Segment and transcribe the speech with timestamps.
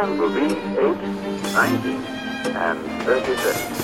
[0.00, 0.96] time will be 8,
[1.54, 2.04] 19,
[2.56, 3.78] and 30 seconds.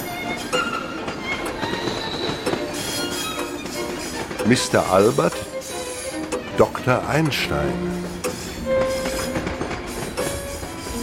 [4.47, 4.79] Mr.
[4.93, 5.37] Albert,
[6.57, 7.02] Dr.
[7.11, 7.75] Einstein.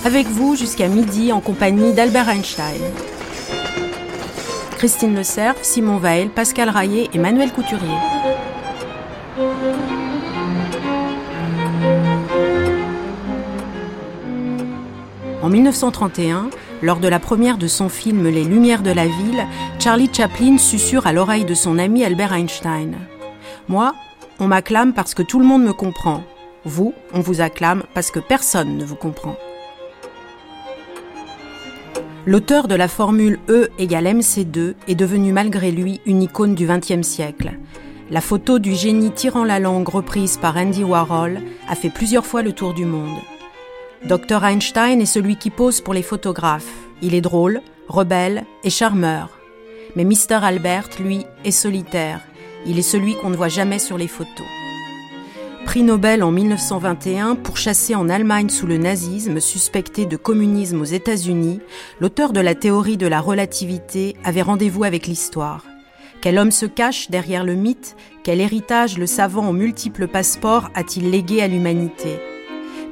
[0.05, 2.81] Avec vous jusqu'à midi en compagnie d'Albert Einstein.
[4.77, 7.97] Christine Le Cerf, Simon Vael, Pascal Raillet et Manuel Couturier.
[15.43, 16.49] En 1931,
[16.81, 19.45] lors de la première de son film Les Lumières de la ville,
[19.77, 22.95] Charlie Chaplin susurre à l'oreille de son ami Albert Einstein.
[23.67, 23.93] Moi,
[24.39, 26.23] on m'acclame parce que tout le monde me comprend.
[26.63, 29.35] Vous, on vous acclame parce que personne ne vous comprend.
[32.25, 37.05] L'auteur de la formule E égale MC2 est devenu malgré lui une icône du XXe
[37.05, 37.59] siècle.
[38.09, 42.43] La photo du génie tirant la langue reprise par Andy Warhol a fait plusieurs fois
[42.43, 43.17] le tour du monde.
[44.05, 46.67] Dr Einstein est celui qui pose pour les photographes.
[47.01, 49.29] Il est drôle, rebelle et charmeur.
[49.95, 52.19] Mais Mr Albert, lui, est solitaire.
[52.65, 54.47] Il est celui qu'on ne voit jamais sur les photos.
[55.65, 60.85] Prix Nobel en 1921 pour chasser en Allemagne sous le nazisme, suspecté de communisme aux
[60.85, 61.61] États-Unis,
[62.01, 65.63] l'auteur de la théorie de la relativité avait rendez-vous avec l'histoire.
[66.21, 67.95] Quel homme se cache derrière le mythe?
[68.25, 72.19] Quel héritage le savant aux multiples passeports a-t-il légué à l'humanité?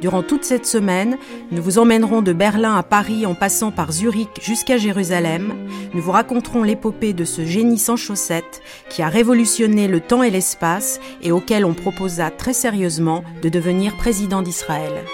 [0.02, 1.20] Durant toute cette semaine,
[1.52, 5.54] nous vous emmènerons de Berlin à Paris en passant par Zurich jusqu'à Jérusalem.
[5.94, 10.32] Nous vous raconterons l'épopée de ce génie sans chaussettes qui a révolutionné le temps et
[10.32, 15.06] l'espace et auquel on proposa très sérieusement de devenir président d'Israël.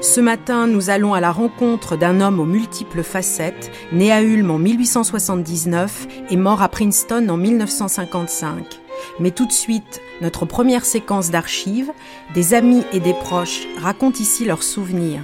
[0.00, 4.50] Ce matin, nous allons à la rencontre d'un homme aux multiples facettes, né à Ulm
[4.50, 8.87] en 1879 et mort à Princeton en 1955.
[9.20, 11.92] Mais tout de suite, notre première séquence d'archives,
[12.34, 15.22] des amis et des proches racontent ici leurs souvenirs.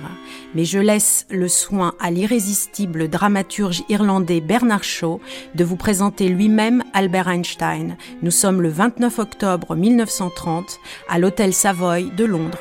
[0.55, 5.21] Mais je laisse le soin à l'irrésistible dramaturge irlandais Bernard Shaw
[5.55, 7.97] de vous présenter lui-même Albert Einstein.
[8.23, 12.59] Nous sommes le 29 octobre 1930 à l'hôtel Savoy de Londres.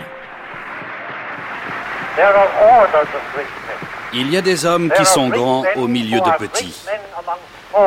[4.13, 6.75] Il y a des hommes qui sont grands au milieu de petits.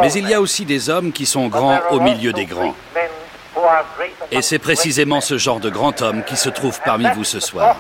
[0.01, 2.75] Mais il y a aussi des hommes qui sont grands au milieu des grands.
[4.31, 7.77] Et c'est précisément ce genre de grand homme qui se trouve parmi vous ce soir.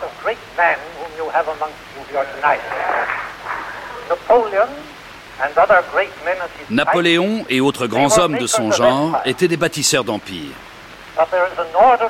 [6.70, 10.54] Napoléon et autres grands hommes de son genre étaient des bâtisseurs d'empires.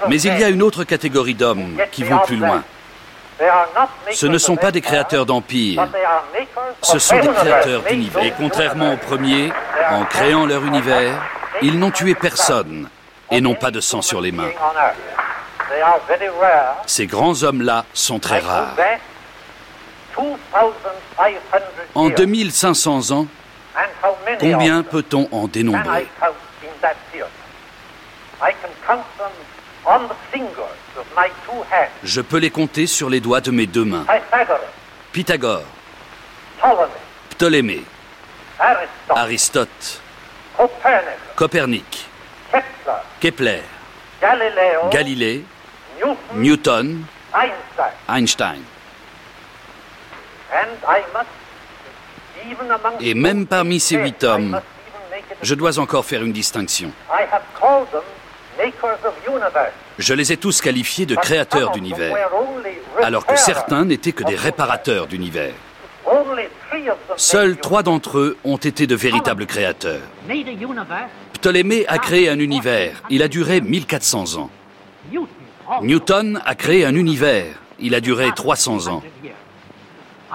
[0.08, 2.62] Mais il y a une autre catégorie d'hommes qui vont plus loin.
[4.12, 5.86] Ce ne sont pas des créateurs d'empires,
[6.82, 8.24] ce sont des créateurs d'univers.
[8.24, 9.52] Et contrairement aux premiers,
[9.90, 11.20] en créant leur univers,
[11.60, 12.88] ils n'ont tué personne
[13.30, 14.50] et n'ont pas de sang sur les mains.
[16.86, 18.74] Ces grands hommes-là sont très rares.
[21.94, 23.26] En 2500 ans,
[24.40, 26.06] combien peut-on en dénombrer?
[32.02, 34.06] Je peux les compter sur les doigts de mes deux mains.
[35.12, 35.62] Pythagore,
[37.30, 37.84] Ptolémée,
[39.10, 40.00] Aristote,
[41.36, 42.08] Copernic,
[43.20, 43.62] Kepler,
[44.90, 45.44] Galilée,
[46.34, 47.02] Newton,
[48.08, 48.62] Einstein.
[53.00, 54.60] Et même parmi ces huit hommes,
[55.42, 56.90] je dois encore faire une distinction.
[59.98, 62.14] Je les ai tous qualifiés de créateurs d'univers,
[63.02, 65.54] alors que certains n'étaient que des réparateurs d'univers.
[67.16, 70.02] Seuls trois d'entre eux ont été de véritables créateurs.
[71.32, 73.02] Ptolémée a créé un univers.
[73.10, 74.50] Il a duré 1400 ans.
[75.82, 77.54] Newton a créé un univers.
[77.78, 79.02] Il a duré 300 ans.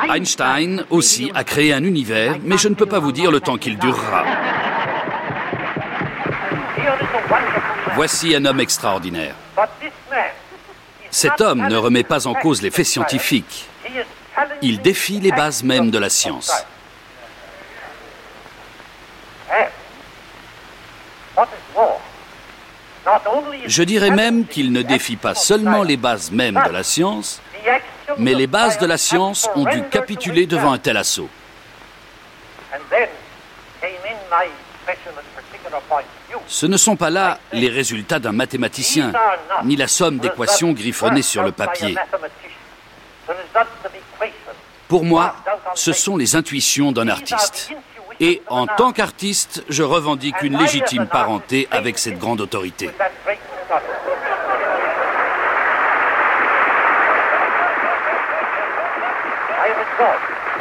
[0.09, 3.57] Einstein aussi a créé un univers, mais je ne peux pas vous dire le temps
[3.57, 4.23] qu'il durera.
[7.95, 9.35] Voici un homme extraordinaire.
[11.09, 13.67] Cet homme ne remet pas en cause les faits scientifiques.
[14.61, 16.51] Il défie les bases mêmes de la science.
[23.65, 27.41] Je dirais même qu'il ne défie pas seulement les bases mêmes de la science,
[28.17, 31.29] mais les bases de la science ont dû capituler devant un tel assaut.
[36.47, 39.11] Ce ne sont pas là les résultats d'un mathématicien,
[39.63, 41.95] ni la somme d'équations griffonnées sur le papier.
[44.87, 45.35] Pour moi,
[45.73, 47.71] ce sont les intuitions d'un artiste.
[48.19, 52.91] Et en tant qu'artiste, je revendique une légitime parenté avec cette grande autorité.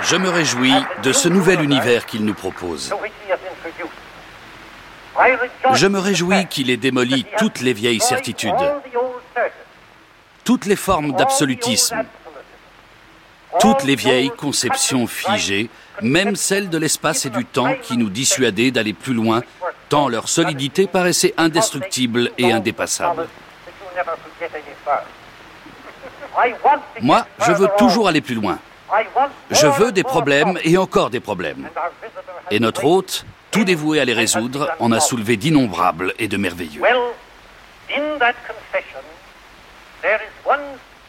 [0.02, 2.94] Je me réjouis de ce nouvel univers qu'il nous propose.
[5.74, 8.52] Je me réjouis qu'il ait démoli toutes les vieilles certitudes,
[10.44, 12.04] toutes les formes d'absolutisme,
[13.58, 15.68] toutes les vieilles conceptions figées,
[16.02, 19.42] même celles de l'espace et du temps qui nous dissuadaient d'aller plus loin,
[19.88, 23.26] tant leur solidité paraissait indestructible et indépassable.
[27.00, 28.58] Moi, je veux toujours aller plus loin.
[29.50, 31.68] Je veux des problèmes et encore des problèmes.
[32.50, 36.82] Et notre hôte, tout dévoué à les résoudre, en a soulevé d'innombrables et de merveilleux.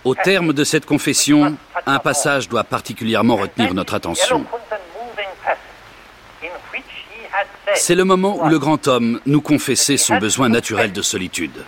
[0.03, 1.55] Au terme de cette confession,
[1.85, 4.45] un passage doit particulièrement retenir notre attention.
[7.75, 11.65] C'est le moment où le grand homme nous confessait son besoin naturel de solitude.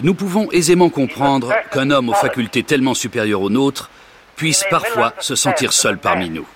[0.00, 3.90] Nous pouvons aisément comprendre qu'un homme aux facultés tellement supérieures aux nôtres
[4.36, 6.46] puisse parfois se sentir seul parmi nous.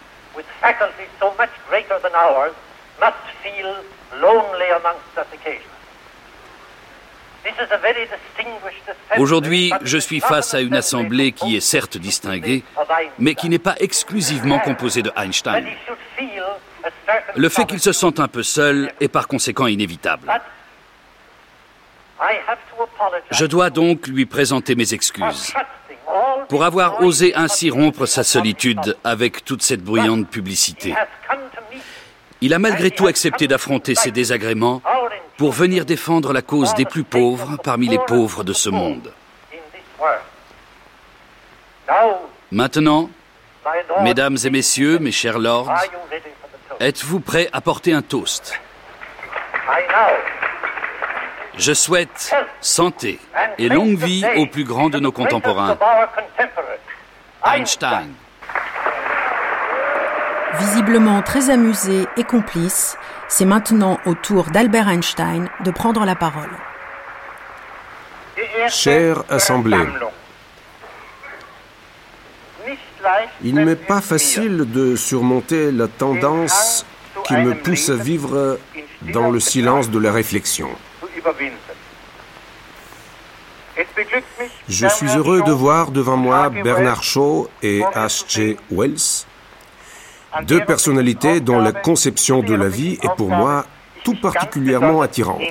[9.18, 12.62] Aujourd'hui, je suis face à une assemblée qui est certes distinguée,
[13.18, 15.66] mais qui n'est pas exclusivement composée de Einstein.
[17.34, 20.30] Le fait qu'il se sente un peu seul est par conséquent inévitable.
[23.30, 25.54] Je dois donc lui présenter mes excuses
[26.48, 30.94] pour avoir osé ainsi rompre sa solitude avec toute cette bruyante publicité.
[32.40, 34.80] Il a malgré tout accepté d'affronter ses désagréments
[35.36, 39.12] pour venir défendre la cause des plus pauvres parmi les pauvres de ce monde.
[42.50, 43.10] Maintenant,
[44.02, 45.72] mesdames et messieurs, mes chers lords,
[46.80, 48.58] êtes-vous prêts à porter un toast?
[51.56, 53.18] Je souhaite santé
[53.58, 55.76] et longue vie au plus grand de nos contemporains,
[57.44, 58.10] Einstein.
[60.56, 62.96] Visiblement très amusé et complice,
[63.28, 66.50] c'est maintenant au tour d'Albert Einstein de prendre la parole.
[68.68, 69.86] Chère Assemblée,
[73.42, 76.84] il n'est pas facile de surmonter la tendance
[77.24, 78.58] qui me pousse à vivre
[79.12, 80.70] dans le silence de la réflexion.
[84.68, 88.56] Je suis heureux de voir devant moi Bernard Shaw et H.G.
[88.70, 89.24] Wells,
[90.42, 93.64] deux personnalités dont la conception de la vie est pour moi
[94.04, 95.42] tout particulièrement attirante.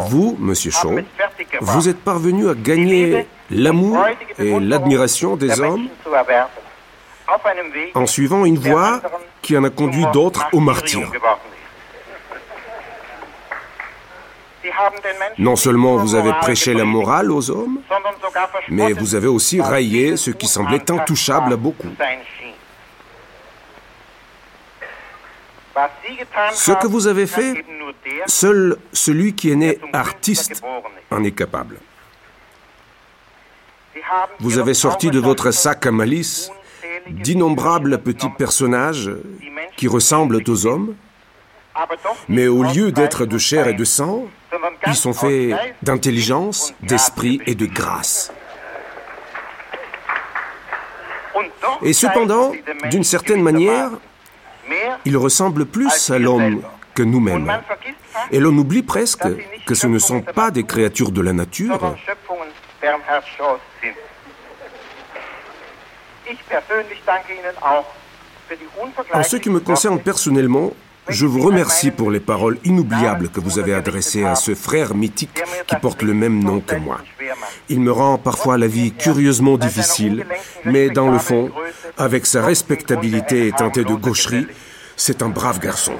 [0.00, 0.98] Vous, Monsieur Shaw,
[1.60, 3.98] vous êtes parvenu à gagner l'amour
[4.38, 5.88] et l'admiration des hommes
[7.94, 9.00] en suivant une voie
[9.42, 11.10] qui en a conduit d'autres au martyr.
[15.38, 17.80] Non seulement vous avez prêché la morale aux hommes,
[18.68, 21.88] mais vous avez aussi raillé ce qui semblait intouchable à beaucoup.
[26.52, 27.64] Ce que vous avez fait,
[28.26, 30.62] seul celui qui est né artiste
[31.10, 31.78] en est capable.
[34.40, 36.50] Vous avez sorti de votre sac à malice
[37.08, 39.10] d'innombrables petits personnages
[39.76, 40.94] qui ressemblent aux hommes,
[42.28, 44.26] mais au lieu d'être de chair et de sang,
[44.86, 48.32] ils sont faits d'intelligence, d'esprit et de grâce.
[51.82, 52.52] Et cependant,
[52.90, 53.90] d'une certaine manière,
[55.04, 56.62] ils ressemblent plus à l'homme
[56.94, 57.52] que nous-mêmes.
[58.32, 59.28] Et l'on oublie presque
[59.66, 61.96] que ce ne sont pas des créatures de la nature,
[69.14, 70.72] en ce qui me concerne personnellement,
[71.08, 75.42] je vous remercie pour les paroles inoubliables que vous avez adressées à ce frère mythique
[75.66, 76.98] qui porte le même nom que moi.
[77.68, 80.26] Il me rend parfois la vie curieusement difficile,
[80.64, 81.50] mais dans le fond,
[81.96, 84.46] avec sa respectabilité et teintée de gaucherie,
[84.96, 85.94] c'est un brave garçon.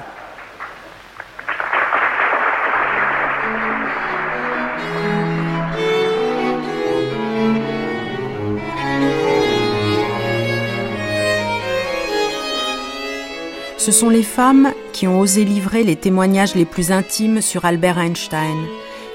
[13.79, 17.97] Ce sont les femmes qui ont osé livrer les témoignages les plus intimes sur Albert
[17.97, 18.65] Einstein.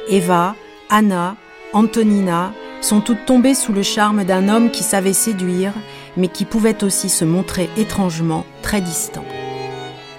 [0.08, 0.56] Eva,
[0.88, 1.36] Anna,
[1.74, 5.74] Antonina sont toutes tombées sous le charme d'un homme qui savait séduire,
[6.16, 9.26] mais qui pouvait aussi se montrer étrangement très distant.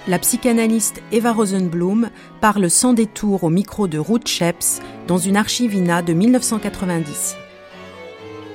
[0.06, 2.08] La psychanalyste Eva Rosenblum
[2.40, 7.34] parle sans détour au micro de Ruth Sheps dans une archivina de 1990.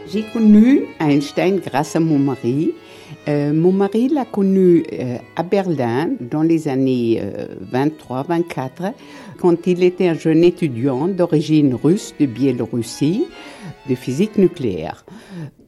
[0.07, 2.75] J'ai connu Einstein grâce à mon mari
[3.27, 7.21] Euh, mon mari l'a connu euh, à Berlin dans les années
[7.71, 8.89] 23-24, euh,
[9.39, 13.25] quand il était un jeune étudiant d'origine russe de Biélorussie
[13.89, 15.05] de physique nucléaire.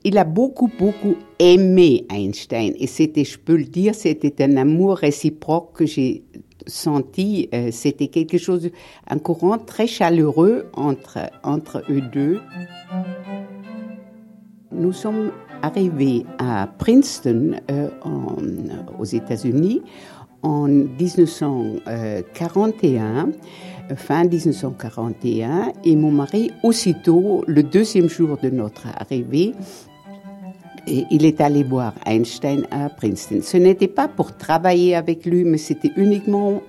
[0.03, 4.97] Il a beaucoup, beaucoup aimé Einstein et c'était, je peux le dire, c'était un amour
[4.97, 6.23] réciproque que j'ai
[6.67, 7.49] senti.
[7.71, 8.69] c'était quelque chose,
[9.07, 12.39] un courant très chaleureux entre, entre eux deux.
[14.71, 15.31] Nous sommes
[15.63, 17.89] arrivés à Princeton, euh,
[18.99, 19.81] aux États-Unis,
[20.43, 23.29] en 1941,
[23.89, 29.53] euh, fin 1941, et mon mari, aussitôt, le deuxième jour de notre arrivée,
[30.85, 33.39] il est allé voir Einstein à Princeton.
[33.41, 36.61] Ce n'était pas pour travailler avec lui, mais c'était uniquement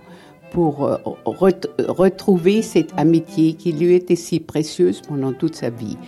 [0.52, 5.98] pour euh, retrouver cette amitié qui lui était si précieuse pendant toute sa vie.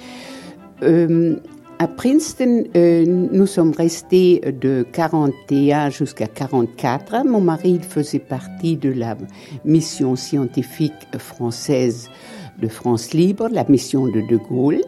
[1.78, 7.26] À Princeton, euh, nous sommes restés de 41 jusqu'à 44.
[7.26, 9.14] Mon mari faisait partie de la
[9.66, 12.08] mission scientifique française
[12.58, 14.80] de France Libre, la mission de De Gaulle.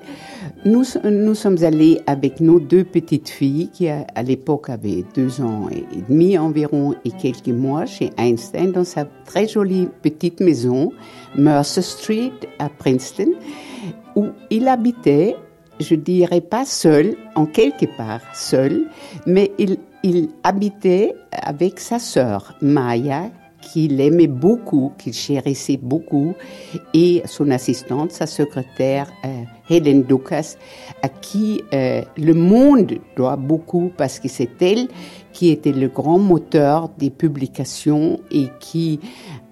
[0.65, 5.69] Nous, nous sommes allés avec nos deux petites filles qui à, l'époque avaient deux ans
[5.71, 10.91] et demi environ et quelques mois chez Einstein dans sa très jolie petite maison,
[11.37, 13.33] Mercer Street à Princeton,
[14.17, 15.37] où il habitait
[15.81, 18.87] je dirais pas seul, en quelque part seul,
[19.27, 19.79] mais il,
[20.45, 23.31] habitait avec sa sœur Maya,
[23.61, 26.35] qu'il aimait beaucoup, qu'il chérissait beaucoup,
[26.95, 30.57] et son assistante, sa secrétaire euh, Helen Dukas,
[31.03, 34.89] à qui euh, le monde doit beaucoup parce que c'est elle
[35.33, 39.01] qui était le grand moteur des publications et qui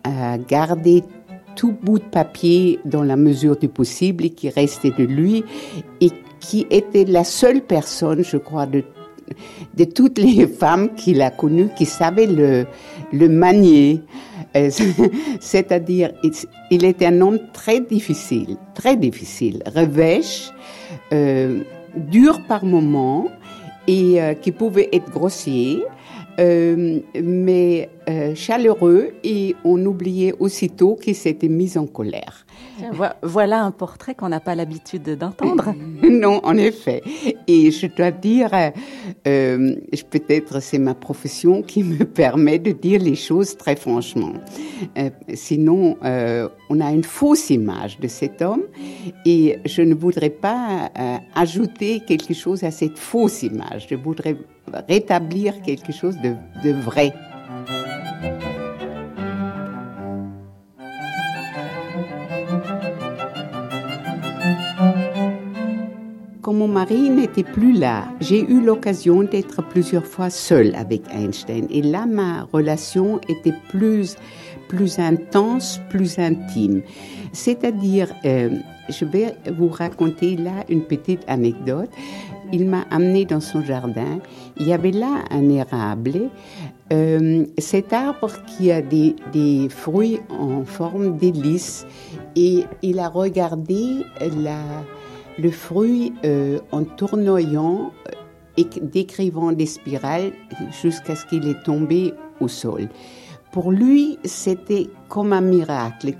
[0.04, 1.02] a gardé
[1.56, 5.44] tout bout de papier dans la mesure du possible qui restait de lui
[6.00, 8.84] et qui était la seule personne, je crois, de,
[9.74, 12.66] de toutes les femmes qu'il a connues qui savait le,
[13.12, 14.02] le manier.
[14.56, 14.70] Euh,
[15.40, 16.12] c'est-à-dire,
[16.70, 20.50] il était un homme très difficile, très difficile, revêche,
[21.12, 21.60] euh,
[21.96, 23.28] dur par moments
[23.86, 25.84] et euh, qui pouvait être grossier.
[26.38, 32.45] Euh, mais euh, chaleureux et on oubliait aussitôt qu'il s'était mis en colère.
[33.22, 35.74] Voilà un portrait qu'on n'a pas l'habitude d'entendre.
[36.02, 37.02] non, en effet.
[37.46, 38.50] Et je dois dire,
[39.26, 39.74] euh,
[40.10, 44.32] peut-être c'est ma profession qui me permet de dire les choses très franchement.
[45.34, 48.64] sinon, on a une fausse image de cet homme
[49.24, 50.90] et je ne voudrais pas
[51.34, 53.86] ajouter quelque chose à cette fausse image.
[53.90, 54.36] Je voudrais
[54.88, 57.12] rétablir quelque chose de vrai.
[66.66, 71.68] Mon mari n'était plus là, j'ai eu l'occasion d'être plusieurs fois seule avec Einstein.
[71.70, 74.16] Et là, ma relation était plus,
[74.66, 76.82] plus intense, plus intime.
[77.32, 78.50] C'est-à-dire, euh,
[78.88, 81.90] je vais vous raconter là une petite anecdote
[82.52, 84.20] il m'a amené dans son jardin.
[84.56, 86.30] Il y avait là un érable.
[86.92, 89.16] Euh, cet arbre qui a des,
[89.68, 91.86] fruits en forme d'hélice.
[92.36, 94.60] Et il a regardé la,
[95.38, 98.12] le fruit euh, en tournoyant euh,
[98.56, 100.32] et décrivant des spirales
[100.82, 102.88] jusqu'à ce qu'il est tombé au sol.
[103.52, 106.12] Pour lui, c'était comme un miracle.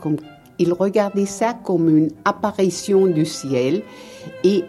[0.58, 3.82] Il regardait ça comme une apparition du ciel.
[4.44, 4.64] Et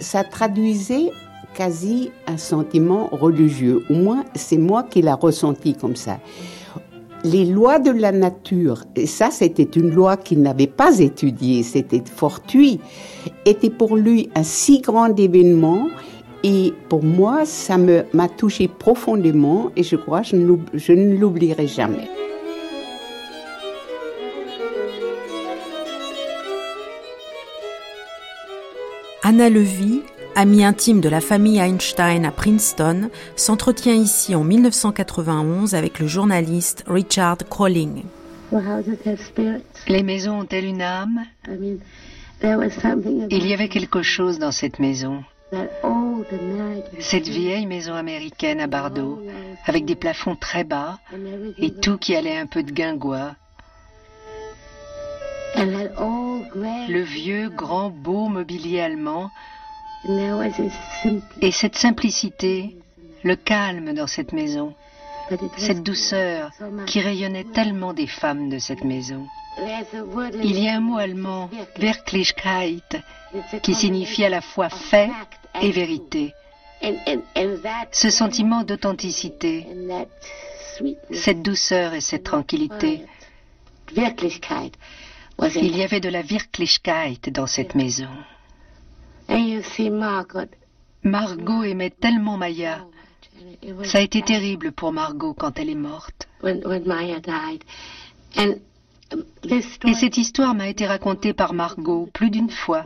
[0.00, 1.10] ça traduisait
[1.54, 3.84] quasi un sentiment religieux.
[3.90, 6.18] Au moins, c'est moi qui l'ai ressenti comme ça.
[7.24, 12.02] Les lois de la nature, et ça c'était une loi qu'il n'avait pas étudiée, c'était
[12.04, 12.78] fortuit,
[13.44, 15.88] était pour lui un si grand événement
[16.44, 20.28] et pour moi, ça m'a touché profondément et je crois que
[20.74, 22.08] je ne l'oublierai jamais.
[29.24, 30.02] Anna Levy,
[30.38, 36.84] amie intime de la famille Einstein à Princeton, s'entretient ici en 1991 avec le journaliste
[36.86, 38.04] Richard Crowling.
[39.88, 41.24] Les maisons ont-elles une âme?
[42.40, 45.24] Il y avait quelque chose dans cette maison.
[47.00, 49.20] Cette vieille maison américaine à Bordeaux,
[49.66, 51.00] avec des plafonds très bas
[51.58, 53.34] et tout qui allait un peu de guingois.
[55.56, 59.32] Le vieux, grand, beau mobilier allemand.
[61.40, 62.76] Et cette simplicité,
[63.22, 64.74] le calme dans cette maison,
[65.56, 66.50] cette douceur
[66.86, 69.26] qui rayonnait tellement des femmes de cette maison.
[70.42, 73.02] Il y a un mot allemand, Wirklichkeit,
[73.62, 75.10] qui signifie à la fois fait
[75.60, 76.32] et vérité.
[77.90, 79.66] Ce sentiment d'authenticité,
[81.12, 83.04] cette douceur et cette tranquillité,
[83.96, 88.08] il y avait de la Wirklichkeit dans cette maison.
[91.02, 92.84] Margot aimait tellement Maya.
[93.84, 96.28] Ça a été terrible pour Margot quand elle est morte.
[99.44, 102.84] Et cette histoire m'a été racontée par Margot plus d'une fois.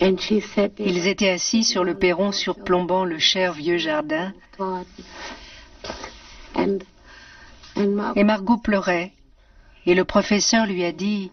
[0.00, 4.32] Ils étaient assis sur le perron surplombant le cher vieux jardin.
[8.16, 9.12] Et Margot pleurait.
[9.86, 11.30] Et le professeur lui a dit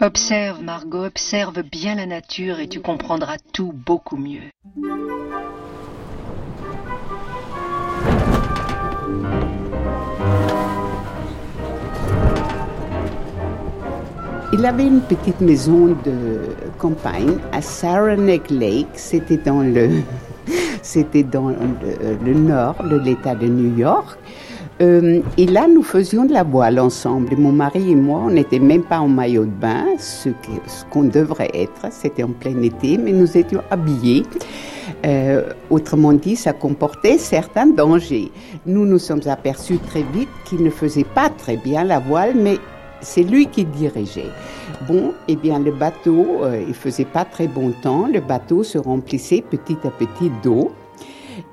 [0.00, 4.50] Observe, Margot, observe bien la nature et tu comprendras tout beaucoup mieux.
[14.56, 16.38] Il avait une petite maison de
[16.78, 18.86] campagne à Saranac Lake.
[18.94, 19.90] C'était dans le,
[20.82, 24.16] c'était dans le, nord de l'État de New York.
[24.80, 27.36] Euh, et là, nous faisions de la voile ensemble.
[27.36, 30.28] mon mari et moi, on n'était même pas en maillot de bain, ce
[30.88, 31.88] qu'on devrait être.
[31.90, 34.22] C'était en plein été, mais nous étions habillés.
[35.04, 38.30] Euh, autrement dit, ça comportait certains dangers.
[38.66, 42.58] Nous nous sommes aperçus très vite qu'il ne faisait pas très bien la voile, mais
[43.04, 44.30] c'est lui qui dirigeait.
[44.88, 48.08] Bon, eh bien, le bateau, euh, il faisait pas très bon temps.
[48.12, 50.72] Le bateau se remplissait petit à petit d'eau.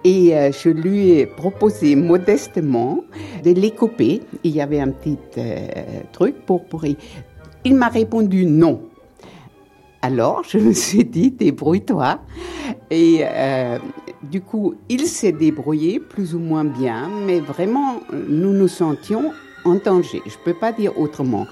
[0.04, 3.04] Et euh, je lui ai proposé modestement
[3.44, 4.22] de l'écoper.
[4.44, 5.68] Il y avait un petit euh,
[6.12, 6.96] truc pour pourrir.
[7.64, 8.82] Il m'a répondu non.
[10.02, 12.20] Alors, je me suis dit, débrouille-toi.
[12.90, 13.24] Et
[14.24, 19.32] du coup, il s'est débrouillé plus ou moins bien, mais vraiment, nous nous sentions
[19.66, 20.22] en danger.
[20.26, 21.48] Je ne peux pas dire autrement.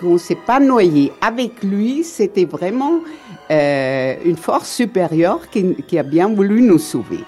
[0.00, 3.00] Qu'on ne s'est pas noyé avec lui, c'était vraiment
[3.50, 7.20] euh, une force supérieure qui, qui a bien voulu nous sauver.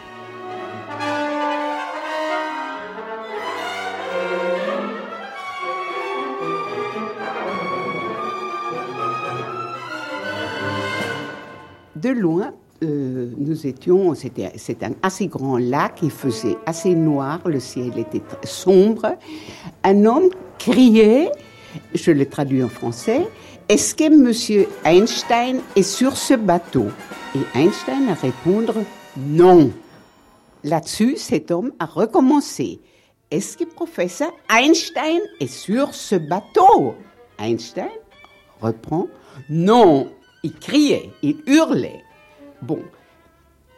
[11.97, 14.51] de loin, euh, nous étions, c'était
[14.83, 19.17] un assez grand lac, il faisait assez noir, le ciel était sombre.
[19.83, 21.31] Un homme criait,
[21.95, 23.27] je le traduis en français,
[23.69, 26.87] est-ce que Monsieur Einstein est sur ce bateau?
[27.35, 28.87] Et Einstein a répondu
[29.17, 29.73] non.
[30.63, 32.81] Là-dessus, cet homme a recommencé.
[33.31, 36.95] Est-ce que professeur Einstein est sur ce bateau?
[37.39, 37.89] Einstein
[38.61, 39.09] reprend
[39.51, 40.11] non.
[40.43, 42.05] Il criait, il hurlait.
[42.63, 42.81] Bon,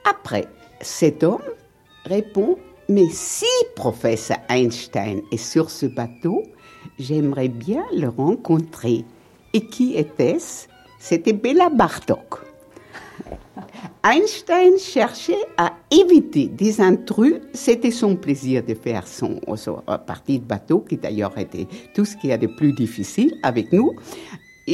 [0.05, 0.47] après,
[0.81, 1.43] cet homme
[2.05, 2.57] répond,
[2.89, 6.45] mais si professeur Einstein est sur ce bateau,
[6.99, 9.05] j'aimerais bien le rencontrer.
[9.53, 10.69] Et qui était-ce?
[10.99, 12.41] C'était Béla Bartok.
[14.05, 17.35] Einstein cherchait à éviter des intrus.
[17.53, 22.17] C'était son plaisir de faire son, son partie de bateau, qui d'ailleurs était tout ce
[22.17, 23.93] qu'il y a de plus difficile avec nous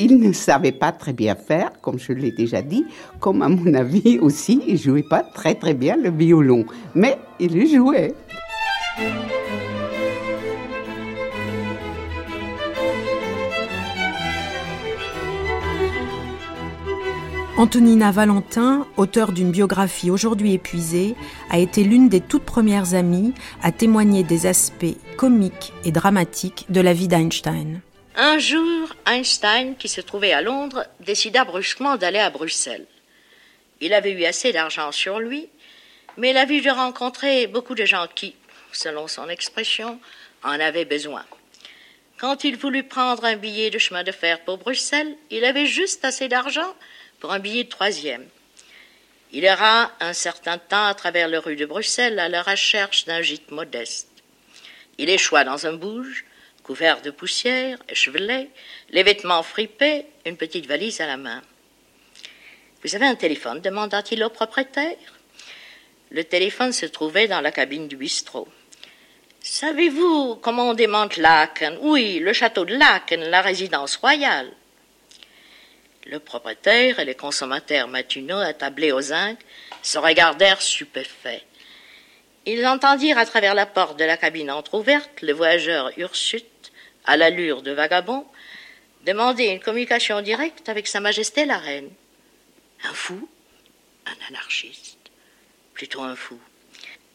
[0.03, 2.85] il ne savait pas très bien faire, comme je l'ai déjà dit,
[3.21, 7.67] comme à mon avis aussi, il jouait pas très très bien le violon, mais il
[7.69, 8.15] jouait.
[17.57, 21.15] Antonina Valentin, auteure d'une biographie aujourd'hui épuisée,
[21.51, 26.81] a été l'une des toutes premières amies à témoigner des aspects comiques et dramatiques de
[26.81, 27.81] la vie d'Einstein.
[28.17, 32.87] Un jour, Einstein, qui se trouvait à Londres, décida brusquement d'aller à Bruxelles.
[33.81, 35.49] Il avait eu assez d'argent sur lui,
[36.17, 38.37] mais il avait dû rencontrer beaucoup de gens qui,
[38.71, 39.99] selon son expression,
[40.45, 41.25] en avaient besoin.
[42.17, 46.05] Quand il voulut prendre un billet de chemin de fer pour Bruxelles, il avait juste
[46.05, 46.73] assez d'argent
[47.19, 48.29] pour un billet de troisième.
[49.33, 53.23] Il ira un certain temps à travers les rues de Bruxelles à la recherche d'un
[53.23, 54.09] gîte modeste.
[54.99, 56.25] Il échoua dans un bouge,
[56.65, 58.49] couvert de poussière, échevelé,
[58.91, 61.43] les vêtements fripés, une petite valise à la main.
[62.83, 64.97] Vous avez un téléphone demanda-t-il au propriétaire.
[66.11, 68.49] Le téléphone se trouvait dans la cabine du bistrot.
[69.41, 71.79] Savez-vous comment on démonte Laken?
[71.83, 74.51] Oui, le château de Laken, la résidence royale.
[76.07, 79.39] Le propriétaire et les consommateurs matinaux attablés aux zinc
[79.83, 81.45] se regardèrent stupéfaits.
[82.47, 86.45] Ils entendirent à travers la porte de la cabine entr'ouverte le voyageur Ursut
[87.05, 88.27] à l'allure de vagabond,
[89.05, 91.91] demander une communication directe avec Sa Majesté la Reine.
[92.85, 93.29] Un fou
[94.07, 94.99] Un anarchiste
[95.75, 96.39] Plutôt un fou.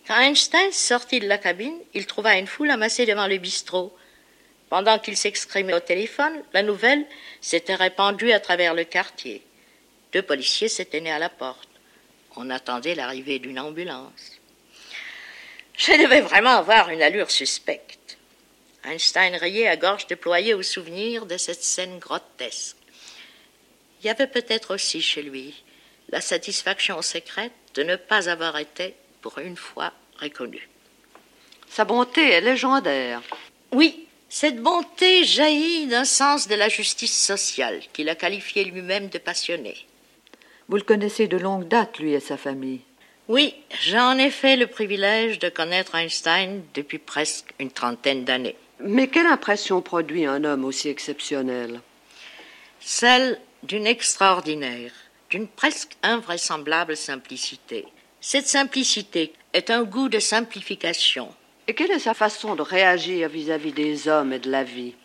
[0.08, 3.95] Quand Einstein sortit de la cabine, il trouva une foule amassée devant le bistrot.
[4.69, 7.06] Pendant qu'il s'exprimait au téléphone, la nouvelle
[7.41, 9.43] s'était répandue à travers le quartier.
[10.12, 11.69] Deux policiers s'étaient nés à la porte.
[12.36, 14.39] On attendait l'arrivée d'une ambulance.
[15.78, 17.99] Je devais vraiment avoir une allure suspecte.
[18.84, 22.78] Einstein riait à gorge déployée au souvenir de cette scène grotesque.
[24.02, 25.63] Il y avait peut-être aussi chez lui
[26.12, 30.68] la satisfaction secrète de ne pas avoir été, pour une fois, reconnu.
[31.70, 33.22] Sa bonté est légendaire.
[33.72, 39.20] Oui, cette bonté jaillit d'un sens de la justice sociale qu'il a qualifié lui-même de
[39.20, 39.76] passionné.
[40.68, 42.82] Vous le connaissez de longue date, lui et sa famille.
[43.28, 48.56] Oui, j'en ai fait le privilège de connaître Einstein depuis presque une trentaine d'années.
[48.82, 51.82] Mais quelle impression produit un homme aussi exceptionnel?
[52.80, 54.92] Celle d'une extraordinaire,
[55.30, 57.86] d'une presque invraisemblable simplicité.
[58.22, 61.34] Cette simplicité est un goût de simplification
[61.70, 64.96] et quelle est sa façon de réagir vis-à-vis des hommes et de la vie?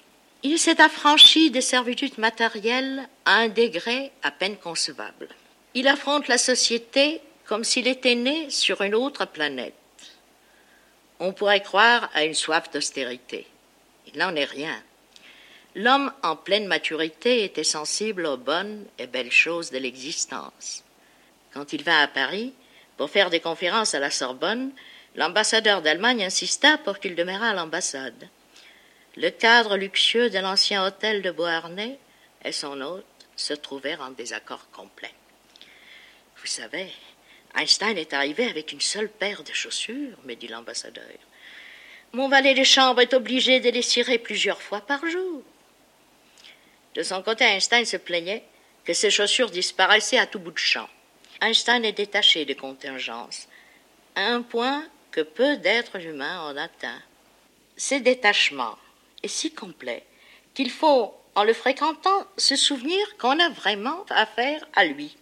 [0.43, 5.29] Il s'est affranchi des servitudes matérielles à un degré à peine concevable.
[5.75, 9.75] Il affronte la société comme s'il était né sur une autre planète.
[11.21, 13.47] On pourrait croire à une soif d'austérité.
[14.07, 14.83] Il n'en est rien.
[15.75, 20.85] L'homme en pleine maturité était sensible aux bonnes et belles choses de l'existence.
[21.53, 22.53] Quand il vint à Paris
[22.97, 24.73] pour faire des conférences à la Sorbonne,
[25.17, 28.29] L'ambassadeur d'Allemagne insista pour qu'il demeurât à l'ambassade.
[29.17, 31.99] Le cadre luxueux de l'ancien hôtel de Beauharnais
[32.45, 33.05] et son hôte
[33.37, 35.15] se trouvèrent en désaccord complet.
[36.39, 36.91] Vous savez,
[37.57, 41.05] Einstein est arrivé avec une seule paire de chaussures, me dit l'ambassadeur.
[42.15, 45.43] Mon valet de chambre est obligé de les cirer plusieurs fois par jour.
[46.95, 48.45] De son côté, Einstein se plaignait
[48.85, 50.89] que ses chaussures disparaissaient à tout bout de champ.
[51.43, 53.49] Einstein est détaché de contingence,
[54.15, 57.03] à un point que peu d'êtres humains en atteint.
[57.77, 58.79] Ce détachement
[59.25, 60.05] est si complet
[60.55, 65.17] qu'il faut, en le fréquentant, se souvenir qu'on a vraiment affaire à lui.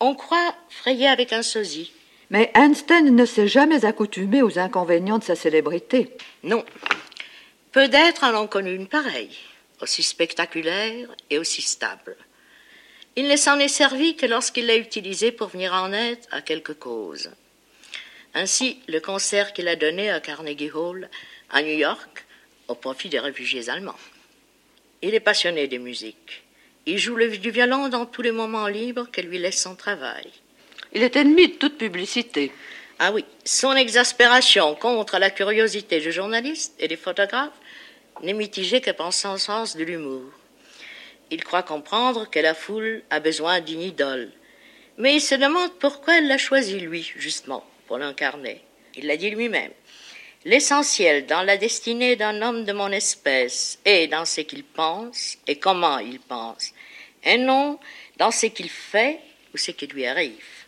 [0.00, 1.92] On croit frayer avec un sosie.
[2.30, 6.16] Mais Einstein ne s'est jamais accoutumé aux inconvénients de sa célébrité.
[6.44, 6.64] Non.
[7.72, 9.36] Peu d'êtres en ont connu une pareille,
[9.80, 12.16] aussi spectaculaire et aussi stable.
[13.16, 16.72] Il ne s'en est servi que lorsqu'il l'a utilisée pour venir en aide à quelque
[16.72, 17.30] cause.
[18.34, 21.08] Ainsi, le concert qu'il a donné à Carnegie Hall,
[21.50, 22.24] à New York,
[22.68, 23.98] au profit des réfugiés allemands.
[25.02, 26.44] Il est passionné de musique.
[26.86, 30.30] Il joue du violon dans tous les moments libres que lui laisse son travail.
[30.92, 32.50] Il est ennemi de toute publicité.
[32.98, 37.58] Ah oui, son exaspération contre la curiosité des journalistes et des photographes
[38.22, 40.30] n'est mitigée que par son sens de l'humour.
[41.30, 44.32] Il croit comprendre que la foule a besoin d'une idole.
[44.98, 48.60] Mais il se demande pourquoi elle l'a choisi lui, justement pour l'incarner.
[48.96, 49.72] Il l'a dit lui-même.
[50.44, 55.56] L'essentiel dans la destinée d'un homme de mon espèce est dans ce qu'il pense et
[55.56, 56.72] comment il pense,
[57.22, 57.78] et non
[58.16, 59.20] dans ce qu'il fait
[59.54, 60.59] ou ce qui lui arrive.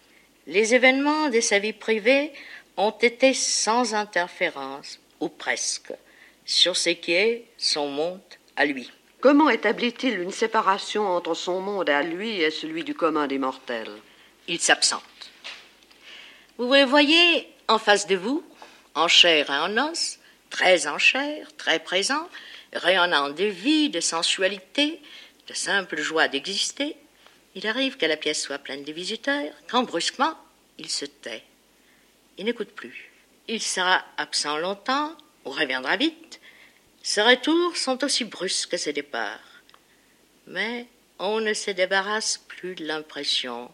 [0.46, 2.32] Les événements de sa vie privée
[2.76, 5.92] ont été sans interférence, ou presque,
[6.44, 8.20] sur ce qui est son monde
[8.56, 8.90] à lui.
[9.20, 13.92] Comment établit-il une séparation entre son monde à lui et celui du commun des mortels?
[14.48, 15.02] Il s'absente.
[16.58, 18.42] Vous le voyez en face de vous,
[18.96, 20.18] en chair et en os,
[20.50, 22.28] très en chair, très présent,
[22.72, 25.00] rayonnant de vie, de sensualité,
[25.46, 26.96] de simple joie d'exister.
[27.54, 30.38] Il arrive que la pièce soit pleine de visiteurs, quand brusquement,
[30.78, 31.44] il se tait.
[32.38, 33.10] Il n'écoute plus.
[33.48, 36.40] Il sera absent longtemps, ou reviendra vite.
[37.02, 39.40] Ses retours sont aussi brusques que ses départs.
[40.46, 40.86] Mais
[41.18, 43.70] on ne se débarrasse plus de l'impression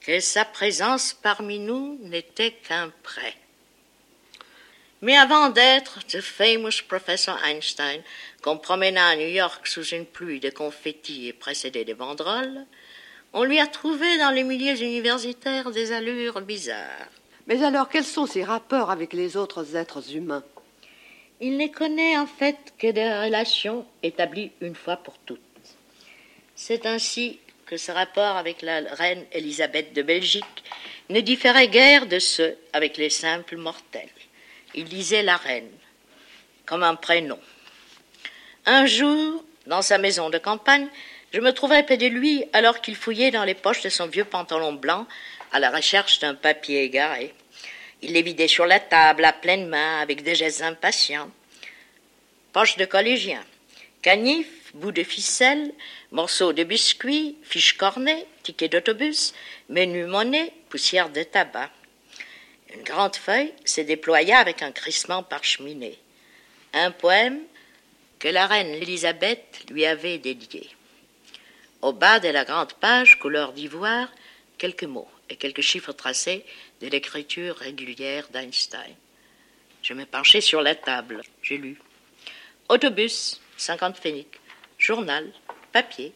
[0.00, 3.36] que sa présence parmi nous n'était qu'un prêt.
[5.00, 8.02] Mais avant d'être the famous Professor Einstein,
[8.40, 12.66] qu'on promena à New York sous une pluie de confettis et précédé de banderoles,
[13.32, 17.08] on lui a trouvé dans les milieux universitaires des allures bizarres.
[17.46, 20.44] Mais alors, quels sont ses rapports avec les autres êtres humains?
[21.40, 25.40] Il ne connaît en fait que des relations établies une fois pour toutes.
[26.54, 30.44] C'est ainsi que ce rapport avec la reine Élisabeth de Belgique
[31.08, 34.08] ne différait guère de ceux avec les simples mortels.
[34.74, 35.70] Il disait la reine,
[36.64, 37.38] comme un prénom.
[38.66, 40.88] Un jour, dans sa maison de campagne,
[41.32, 44.24] je me trouvais près de lui alors qu'il fouillait dans les poches de son vieux
[44.24, 45.06] pantalon blanc
[45.52, 47.34] à la recherche d'un papier égaré.
[48.02, 51.30] Il les vidait sur la table à pleine main avec des gestes impatients.
[52.52, 53.42] Poche de collégien,
[54.02, 55.72] canif, bout de ficelle,
[56.10, 59.32] morceaux de biscuits, fiches cornées, tickets d'autobus,
[59.68, 61.70] menu monnaie, poussière de tabac.
[62.74, 65.98] Une grande feuille se déploya avec un crissement parcheminé.
[66.74, 67.40] Un poème,
[68.18, 70.70] que la reine Élisabeth lui avait dédié.
[71.82, 74.08] Au bas de la grande page couleur d'ivoire,
[74.56, 76.44] quelques mots et quelques chiffres tracés
[76.80, 78.94] de l'écriture régulière d'Einstein.
[79.82, 81.22] Je me penchai sur la table.
[81.42, 81.80] J'ai lu.
[82.68, 84.28] Autobus, 50 pfennig.
[84.78, 85.26] Journal,
[85.72, 86.12] papier.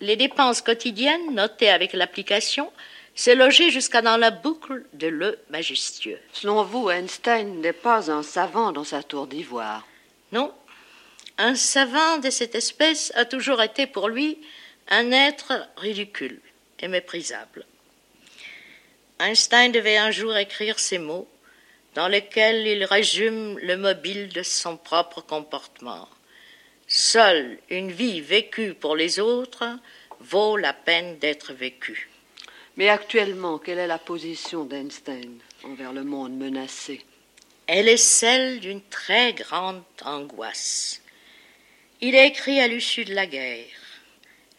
[0.00, 2.72] Les dépenses quotidiennes notées avec l'application
[3.14, 6.18] se logeaient jusqu'à dans la boucle de Le Majestueux.
[6.32, 9.86] Selon vous, Einstein n'est pas un savant dans sa tour d'ivoire.
[10.32, 10.52] Non.
[11.42, 14.36] Un savant de cette espèce a toujours été pour lui
[14.88, 16.38] un être ridicule
[16.80, 17.64] et méprisable.
[19.18, 21.26] Einstein devait un jour écrire ces mots
[21.94, 26.10] dans lesquels il résume le mobile de son propre comportement.
[26.86, 29.64] Seule une vie vécue pour les autres
[30.20, 32.10] vaut la peine d'être vécue.
[32.76, 37.02] Mais actuellement, quelle est la position d'Einstein envers le monde menacé?
[37.66, 41.00] Elle est celle d'une très grande angoisse.
[42.00, 43.66] Il a écrit à l'issue de la guerre.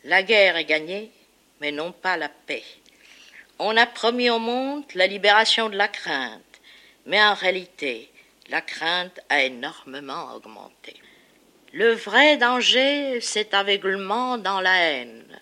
[0.03, 1.11] La guerre est gagnée,
[1.59, 2.63] mais non pas la paix.
[3.59, 6.51] On a promis au monde la libération de la crainte
[7.05, 8.09] mais en réalité,
[8.49, 10.95] la crainte a énormément augmenté.
[11.73, 15.39] Le vrai danger, c'est aveuglement dans la haine.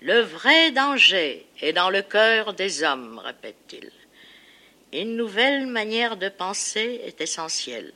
[0.00, 3.90] Le vrai danger est dans le cœur des hommes, répète-t-il.
[4.92, 7.92] Une nouvelle manière de penser est essentielle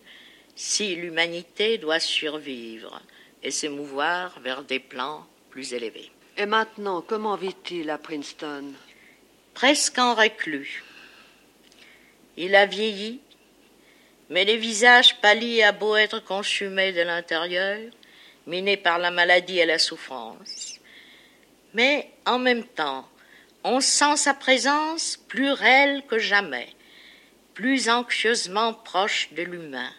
[0.56, 3.00] si l'humanité doit survivre
[3.42, 6.10] et se mouvoir vers des plans plus élevés.
[6.38, 8.72] Et maintenant, comment vit-il à Princeton?
[9.54, 10.82] Presque en reclus.
[12.36, 13.20] Il a vieilli,
[14.30, 17.78] mais les visages pâlis a beau être consumés de l'intérieur,
[18.46, 20.80] minés par la maladie et la souffrance.
[21.74, 23.08] Mais en même temps,
[23.64, 26.68] on sent sa présence plus réelle que jamais,
[27.54, 29.92] plus anxieusement proche de l'humain,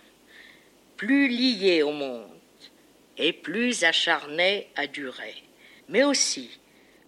[0.98, 2.28] plus lié au monde
[3.18, 5.36] et plus acharné à durer.
[5.88, 6.50] Mais aussi,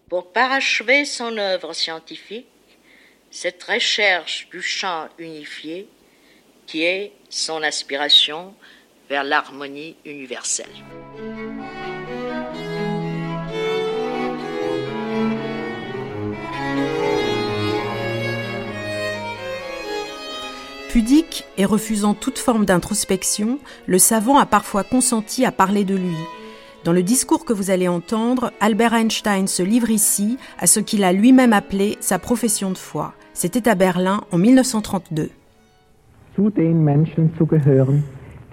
[0.08, 2.48] pour parachever son œuvre scientifique,
[3.32, 5.88] cette recherche du champ unifié
[6.66, 8.54] qui est son aspiration
[9.10, 10.68] vers l'harmonie universelle.
[20.90, 26.18] Pudique et refusant toute forme d'introspection, le savant a parfois consenti à parler de lui,
[26.86, 31.04] dans le discours que vous allez entendre, Albert Einstein se livre ici à ce qu'il
[31.04, 33.14] a lui-même appelé sa profession de foi.
[33.34, 35.30] C'était à Berlin en 1932.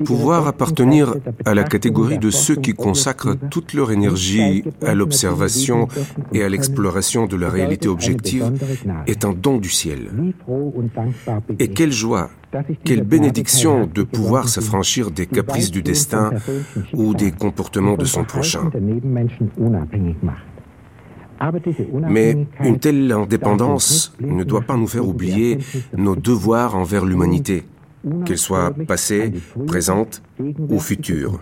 [0.05, 5.89] Pouvoir appartenir à la catégorie de ceux qui consacrent toute leur énergie à l'observation
[6.33, 8.53] et à l'exploration de la réalité objective
[9.07, 10.11] est un don du ciel.
[11.59, 12.31] Et quelle joie,
[12.85, 16.31] quelle bénédiction de pouvoir s'affranchir des caprices du destin
[16.93, 18.71] ou des comportements de son prochain.
[22.09, 25.59] Mais une telle indépendance ne doit pas nous faire oublier
[25.97, 27.65] nos devoirs envers l'humanité
[28.25, 29.33] qu'elle soit passée,
[29.67, 30.23] présente
[30.69, 31.41] ou future.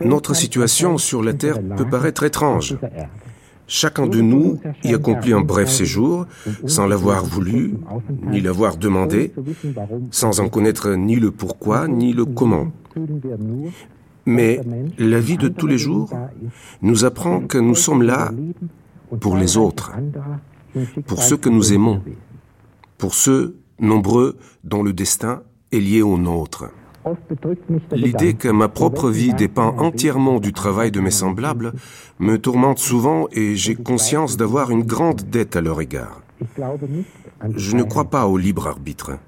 [0.00, 2.76] Notre situation sur la Terre peut paraître étrange.
[3.66, 6.26] Chacun de nous y accomplit un bref séjour
[6.66, 7.74] sans l'avoir voulu,
[8.26, 9.32] ni l'avoir demandé,
[10.10, 12.72] sans en connaître ni le pourquoi, ni le comment.
[14.26, 14.60] Mais
[14.98, 16.10] la vie de tous les jours
[16.82, 18.32] nous apprend que nous sommes là
[19.20, 19.92] pour les autres,
[21.06, 22.02] pour ceux que nous aimons,
[22.98, 26.66] pour ceux nombreux dont le destin est lié au nôtre.
[27.92, 31.72] L'idée que ma propre vie dépend entièrement du travail de mes semblables
[32.18, 36.22] me tourmente souvent et j'ai conscience d'avoir une grande dette à leur égard.
[37.56, 39.18] Je ne crois pas au libre arbitre.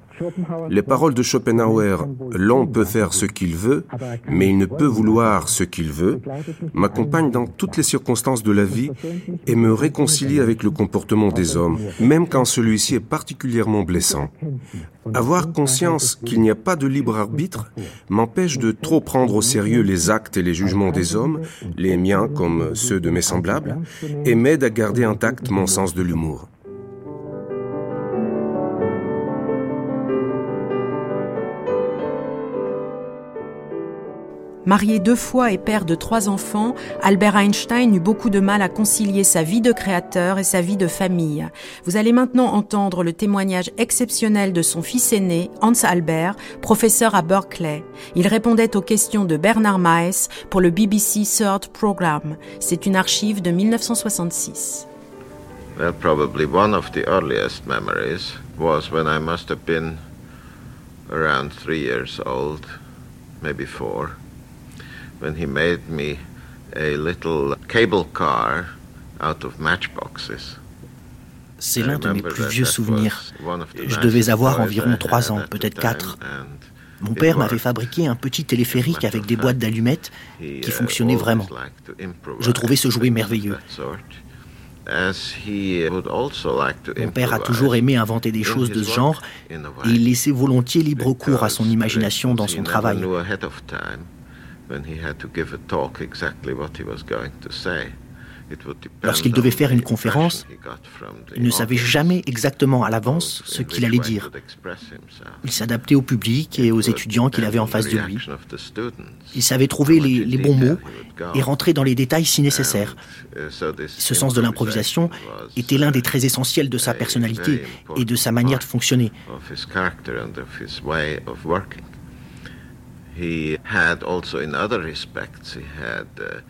[0.70, 3.84] Les paroles de Schopenhauer, l'homme peut faire ce qu'il veut,
[4.28, 6.20] mais il ne peut vouloir ce qu'il veut,
[6.72, 8.90] m'accompagnent dans toutes les circonstances de la vie
[9.46, 14.30] et me réconcilient avec le comportement des hommes, même quand celui-ci est particulièrement blessant.
[15.14, 17.70] Avoir conscience qu'il n'y a pas de libre arbitre
[18.08, 21.40] m'empêche de trop prendre au sérieux les actes et les jugements des hommes,
[21.76, 23.78] les miens comme ceux de mes semblables,
[24.24, 26.48] et m'aide à garder intact mon sens de l'humour.
[34.66, 38.68] Marié deux fois et père de trois enfants, Albert Einstein eut beaucoup de mal à
[38.68, 41.46] concilier sa vie de créateur et sa vie de famille.
[41.84, 47.22] Vous allez maintenant entendre le témoignage exceptionnel de son fils aîné, Hans Albert, professeur à
[47.22, 47.84] Berkeley.
[48.16, 52.36] Il répondait aux questions de Bernard Maes pour le BBC Third Program.
[52.58, 54.88] C'est une archive de 1966.
[55.78, 59.98] Well, probably one of the earliest memories was when I must have been
[61.12, 62.66] around three years old,
[63.42, 64.16] maybe four,
[65.20, 66.18] when he made me
[66.74, 68.64] a little cable car
[69.20, 70.58] out of matchboxes.
[71.58, 73.22] C'est l'un de mes plus vieux souvenirs.
[73.88, 76.18] Je devais avoir environ trois ans, peut-être quatre.
[77.00, 81.46] Mon père m'avait fabriqué un petit téléphérique avec des boîtes d'allumettes qui fonctionnaient vraiment.
[82.40, 83.56] Je trouvais ce jouet merveilleux.
[86.98, 90.82] Mon père a toujours aimé inventer des choses de ce genre et il laissait volontiers
[90.82, 92.98] libre cours à son imagination dans son travail.
[99.02, 100.46] Lorsqu'il devait faire une conférence,
[101.34, 104.30] il ne savait jamais exactement à l'avance ce qu'il allait dire.
[105.44, 108.18] Il s'adaptait au public et aux étudiants qu'il avait en face de lui.
[109.34, 110.78] Il savait trouver les, bons mots
[111.34, 112.96] et rentrer dans les détails si nécessaire.
[113.50, 115.10] Ce sens de l'improvisation
[115.56, 117.62] était l'un des traits essentiels de sa personnalité
[117.96, 119.10] et de sa manière de fonctionner.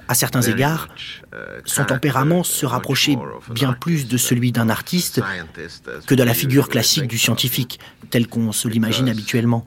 [0.09, 0.89] À certains égards,
[1.33, 3.17] uh, son tempérament se rapprochait
[3.51, 5.23] bien plus de celui d'un artiste
[6.07, 7.79] que de la figure classique du scientifique,
[8.11, 9.65] telle qu'on se l'imagine habituellement.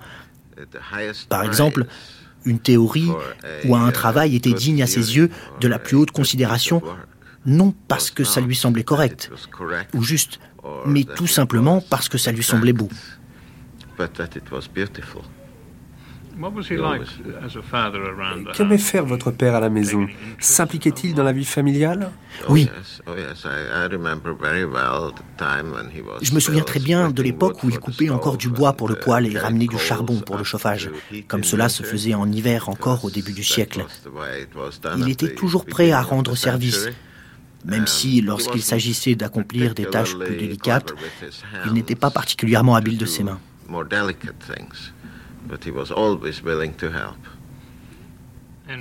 [1.30, 1.86] Par exemple,
[2.46, 3.10] une théorie
[3.66, 5.30] ou un uh, travail était digne à ses yeux
[5.62, 6.82] de la plus haute considération,
[7.46, 9.32] non parce que ça lui semblait correct
[9.94, 10.40] ou juste,
[10.86, 12.90] mais tout simplement parce que ça lui semblait beau.
[18.54, 20.08] Qu'aimait faire votre père à la maison?
[20.40, 22.12] S'impliquait-il dans la vie familiale?
[22.48, 22.70] Oui.
[26.22, 28.96] Je me souviens très bien de l'époque où il coupait encore du bois pour le
[28.96, 30.90] poêle et ramenait du charbon pour le chauffage,
[31.28, 33.86] comme cela se faisait en hiver encore au début du siècle.
[34.98, 36.90] Il était toujours prêt à rendre service,
[37.66, 40.94] même si, lorsqu'il s'agissait d'accomplir des tâches plus délicates,
[41.66, 43.40] il n'était pas particulièrement habile de ses mains.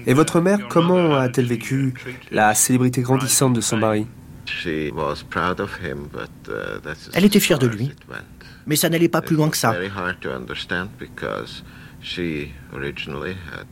[0.07, 1.94] Et votre mère, comment a-t-elle vécu
[2.31, 4.07] la célébrité grandissante de son mari?
[4.64, 4.90] Uh,
[7.12, 7.92] Elle était fière de lui,
[8.66, 9.74] mais ça n'allait pas plus loin que ça.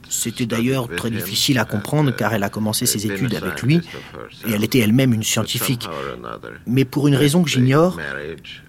[0.09, 3.81] C'était d'ailleurs très difficile à comprendre car elle a commencé ses études avec lui
[4.47, 5.89] et elle était elle-même une scientifique.
[6.67, 7.99] Mais pour une raison que j'ignore,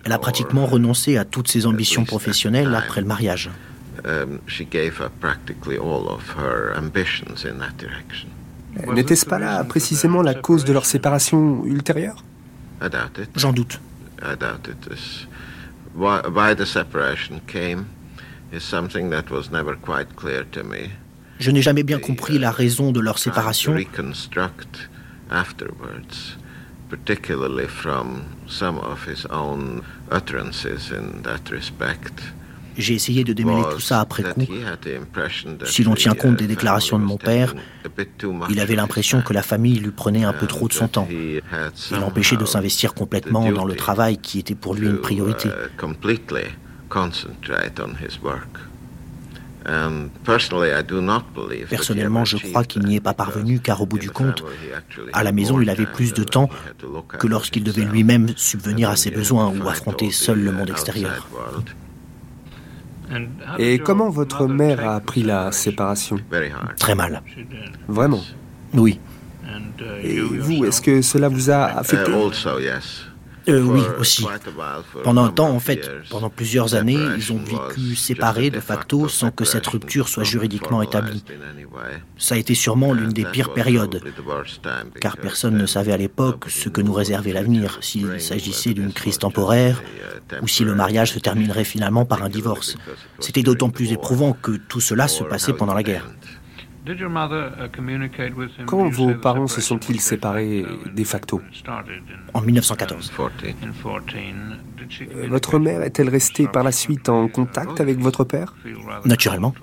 [0.04, 3.50] elle a pratiquement renoncé à toutes ses ambitions professionnelles après le mariage.
[8.94, 12.24] N'était-ce pas là précisément la cause de leur séparation ultérieure?
[13.36, 13.80] J'en doute.
[21.40, 23.76] Je n'ai jamais bien compris la raison de leur séparation.
[26.90, 32.14] particularly from some of his own utterances in that respect.
[32.78, 34.46] J'ai essayé de démêler tout ça après coup.
[35.66, 37.56] Si l'on tient compte des déclarations de mon père,
[38.50, 41.42] il avait l'impression que la famille lui prenait un peu trop de son temps et
[41.92, 45.50] l'empêchait de s'investir complètement dans le travail qui était pour lui une priorité.
[51.70, 54.44] Personnellement, je crois qu'il n'y est pas parvenu car au bout du compte,
[55.12, 56.50] à la maison, il avait plus de temps
[57.20, 61.28] que lorsqu'il devait lui-même subvenir à ses besoins ou affronter seul le monde extérieur.
[63.58, 66.18] Et comment votre mère a appris la séparation
[66.78, 67.22] Très mal.
[67.88, 68.22] Vraiment
[68.74, 69.00] Oui.
[70.04, 72.12] Et vous, est-ce que cela vous a affecté?
[73.50, 74.26] Euh, oui, aussi.
[75.04, 79.32] Pendant un temps, en fait, pendant plusieurs années, ils ont vécu séparés de facto sans
[79.32, 81.24] que cette rupture soit juridiquement établie.
[82.18, 84.02] Ça a été sûrement l'une des pires périodes,
[85.00, 89.18] car personne ne savait à l'époque ce que nous réservait l'avenir, s'il s'agissait d'une crise
[89.18, 89.82] temporaire
[90.42, 92.76] ou si le mariage se terminerait finalement par un divorce.
[93.20, 96.10] C'était d'autant plus éprouvant que tout cela se passait pendant la guerre.
[96.90, 101.42] Uh, vos parents se sont-ils séparés de facto?
[102.34, 103.12] En 1914.
[105.02, 108.56] Euh, votre mère est-elle restée par la suite en contact avec votre père?
[109.06, 109.54] Naturellement.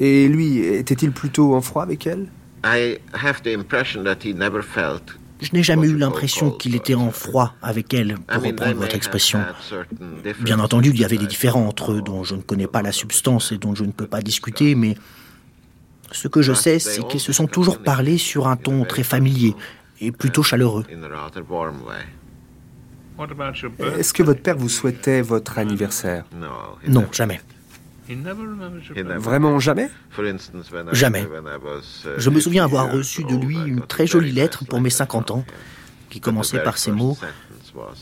[0.00, 2.26] Et lui, était-il plutôt en froid avec elle?
[5.42, 9.40] Je n'ai jamais eu l'impression qu'il était en froid avec elle, pour reprendre votre expression.
[10.40, 12.92] Bien entendu, il y avait des différends entre eux dont je ne connais pas la
[12.92, 14.96] substance et dont je ne peux pas discuter, mais
[16.12, 19.54] ce que je sais, c'est qu'ils se sont toujours parlé sur un ton très familier
[20.00, 20.84] et plutôt chaleureux.
[23.98, 26.24] Est-ce que votre père vous souhaitait votre anniversaire?
[26.86, 27.40] Non, jamais.
[29.18, 29.90] Vraiment jamais?
[30.92, 31.26] Jamais.
[32.18, 35.44] Je me souviens avoir reçu de lui une très jolie lettre pour mes 50 ans,
[36.10, 37.16] qui commençait par ces mots.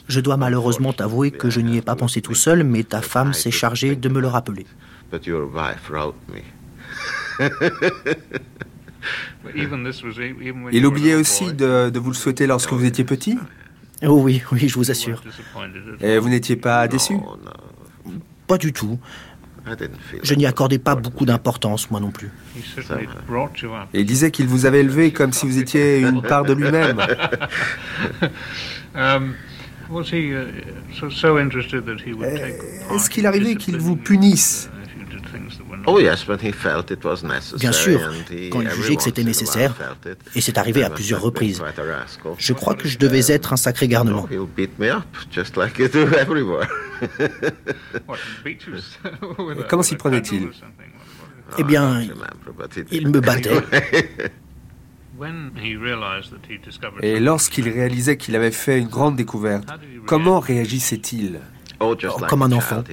[0.08, 3.32] Je dois malheureusement t'avouer que je n'y ai pas pensé tout seul, mais ta femme
[3.32, 4.66] s'est chargée de me le rappeler.
[10.72, 13.38] Il oubliait aussi de, de vous le souhaiter lorsque vous étiez petit.
[14.02, 15.22] Oh oui, oui, je vous assure.
[16.00, 17.16] Et vous n'étiez pas déçu?
[18.46, 18.98] Pas du tout.
[20.22, 22.30] Je n'y accordais pas beaucoup d'importance, moi non plus.
[23.92, 26.98] il disait qu'il vous avait élevé comme si vous étiez une part de lui-même.
[32.94, 34.69] Est-ce qu'il arrivait qu'il vous punisse?
[37.58, 38.00] Bien sûr,
[38.50, 39.74] quand il jugeait que c'était nécessaire,
[40.34, 41.62] et c'est arrivé à plusieurs reprises.
[42.38, 44.28] Je crois que je devais être un sacré garnement.
[49.68, 50.50] Comment s'y prenait-il
[51.58, 52.02] Eh bien,
[52.90, 53.50] il me battait.
[57.02, 59.68] Et lorsqu'il réalisait qu'il avait fait une grande découverte,
[60.06, 61.40] comment réagissait-il?
[62.28, 62.84] Comme un enfant.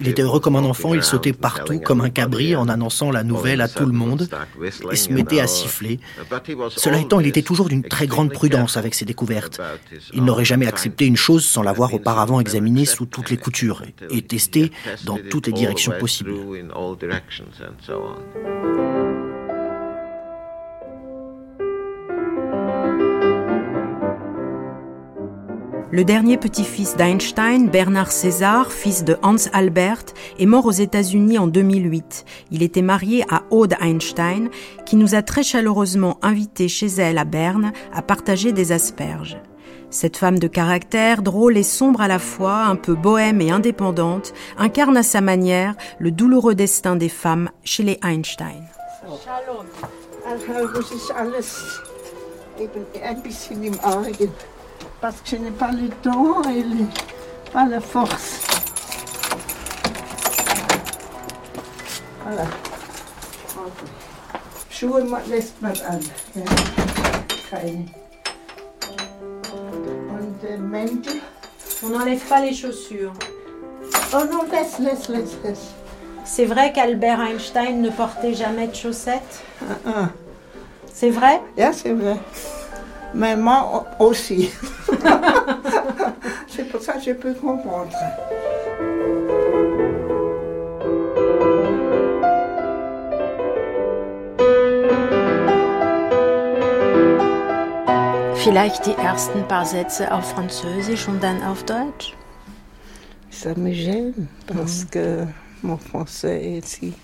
[0.00, 3.22] Il était heureux comme un enfant, il sautait partout comme un cabri en annonçant la
[3.22, 4.28] nouvelle à tout le monde
[4.90, 6.00] et se mettait à siffler.
[6.76, 9.60] Cela étant, il était toujours d'une très grande prudence avec ses découvertes.
[10.12, 14.22] Il n'aurait jamais accepté une chose sans l'avoir auparavant examinée sous toutes les coutures et
[14.22, 14.72] testée
[15.04, 16.34] dans toutes les directions possibles.
[25.92, 30.04] Le dernier petit-fils d'Einstein, Bernard César, fils de Hans Albert,
[30.38, 32.24] est mort aux États-Unis en 2008.
[32.52, 34.50] Il était marié à Aude Einstein,
[34.86, 39.36] qui nous a très chaleureusement invités chez elle à Berne à partager des asperges.
[39.90, 44.32] Cette femme de caractère, drôle et sombre à la fois, un peu bohème et indépendante,
[44.58, 48.62] incarne à sa manière le douloureux destin des femmes chez les Einstein.
[55.00, 56.64] Parce que je n'ai pas le temps et
[57.52, 58.40] pas la force.
[62.24, 62.46] Voilà.
[64.70, 66.00] Schuhe lässt man an.
[66.34, 66.42] Ja.
[67.50, 67.86] Keine.
[69.52, 71.20] Und Mäntel.
[71.82, 73.12] On n'enlève pas les chaussures.
[74.12, 75.72] Oh non, laisse, laisse, laisse, laisse.
[76.24, 79.42] C'est vrai qu'Albert Einstein ne portait jamais de chaussettes?
[79.62, 80.08] Uh -uh.
[80.92, 81.40] C'est vrai?
[81.56, 82.16] Ja, c'est vrai.
[83.14, 84.50] Mais moi aussi.
[86.48, 87.90] C'est pour ça que je peux comprendre.
[98.36, 102.16] Vielleicht die ersten paar Sätze auf Französisch und dann auf Deutsch.
[103.30, 104.90] Ça me gêne parce mm.
[104.90, 105.26] que
[105.62, 106.94] mon français est si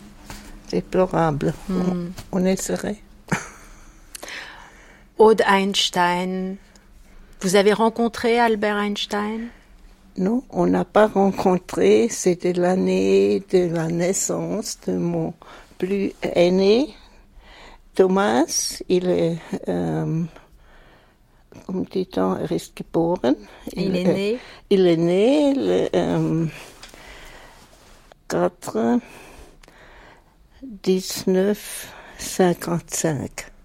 [0.71, 1.55] déplorable.
[1.69, 2.13] Mm.
[2.33, 2.99] On, on essaierait.
[5.19, 6.57] Aude Einstein,
[7.41, 9.49] vous avez rencontré Albert Einstein?
[10.19, 12.09] Non, on n'a pas rencontré.
[12.11, 15.33] C'était l'année de la naissance de mon
[15.79, 16.95] plus aîné,
[17.95, 18.83] Thomas.
[18.91, 19.39] Il est,
[19.69, 20.23] euh,
[21.67, 23.37] comme dit-on, geboren.
[23.73, 24.39] Il, est né?
[24.69, 26.47] Il est né le euh,
[28.29, 28.99] 4
[30.63, 33.56] 19 55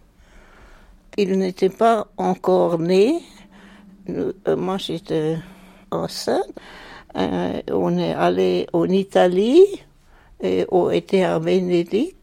[1.18, 3.22] il n'était pas encore né.
[4.09, 5.38] Euh, moi, j'étais
[5.91, 6.47] enceinte.
[7.18, 9.66] Euh, on est allé en Italie
[10.41, 12.16] et on était à Venedig.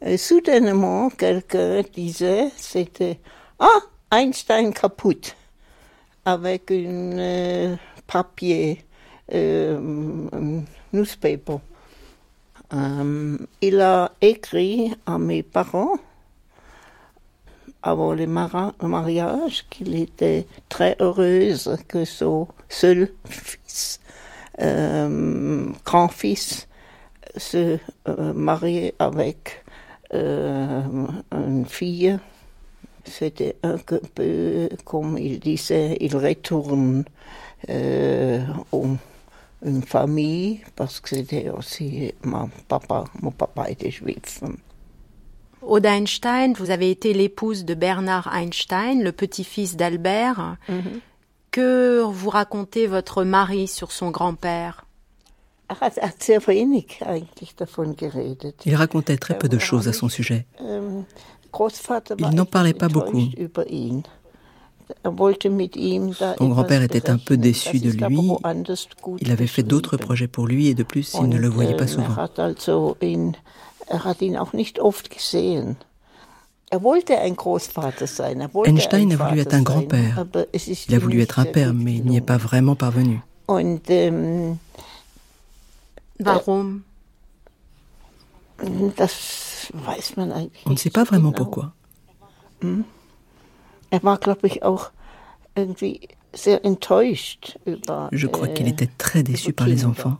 [0.00, 3.18] Et soudainement, quelqu'un disait, c'était
[3.58, 5.36] Ah, Einstein kaputt,
[6.24, 8.84] avec un euh, papier,
[9.32, 9.80] un
[10.92, 11.58] newspaper.
[13.60, 15.98] il a écrit à mes parents
[17.84, 24.00] avant le mariage qu'il était très heureuse que son seul fils,
[24.60, 26.66] euh, grand-fils,
[27.36, 27.78] se
[28.08, 29.62] euh, mariait avec
[30.14, 30.82] euh,
[31.32, 32.18] une fille.
[33.04, 33.76] C'était un
[34.14, 37.04] peu, comme il disait, il retourne
[37.68, 38.96] en
[39.62, 44.40] une famille parce que c'était aussi mon papa, mon papa était juif.
[45.66, 50.56] Aude Einstein, vous avez été l'épouse de Bernard Einstein, le petit-fils d'Albert.
[50.68, 51.00] Mhm.
[51.50, 54.84] Que vous racontez votre mari sur son grand-père?
[58.66, 60.46] Il racontait très peu de choses à son sujet.
[60.60, 61.04] Ähm,
[62.18, 63.22] Il n'en parlait pas beaucoup.
[66.38, 68.18] Son grand-père était un peu déçu de lui.
[69.20, 71.86] Il avait fait d'autres projets pour lui et de plus, il ne le voyait pas
[71.86, 72.14] souvent.
[73.86, 75.76] Er hat ihn auch nicht oft gesehen.
[76.70, 78.40] Er wollte ein Großvater sein.
[78.40, 80.26] Er wollte Einstein a voulu être un grand-père.
[80.88, 83.20] Il a voulu être un père, mais il n'y est pas vraiment parvenu.
[83.46, 84.58] Und, ähm,
[86.18, 86.82] Warum
[88.62, 88.92] On
[90.70, 91.72] ne sait pas vraiment pourquoi.
[92.62, 92.84] Hm?
[93.90, 94.00] Er
[98.12, 100.18] Je crois qu'il était très déçu par les enfants.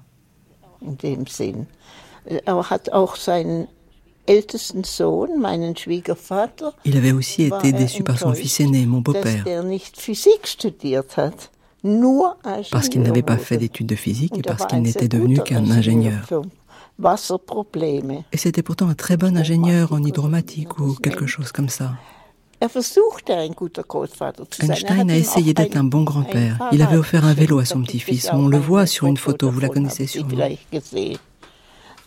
[6.85, 9.45] Il avait aussi été déçu par son fils aîné, mon beau-père,
[12.71, 16.27] parce qu'il n'avait pas fait d'études de physique et parce qu'il n'était devenu qu'un ingénieur.
[18.33, 21.93] Et c'était pourtant un très bon ingénieur en hydromatique ou quelque chose comme ça.
[24.63, 26.57] Einstein a essayé d'être un bon grand-père.
[26.73, 28.31] Il avait offert un vélo à son petit-fils.
[28.33, 30.31] On le voit sur une photo, vous la connaissez sûrement.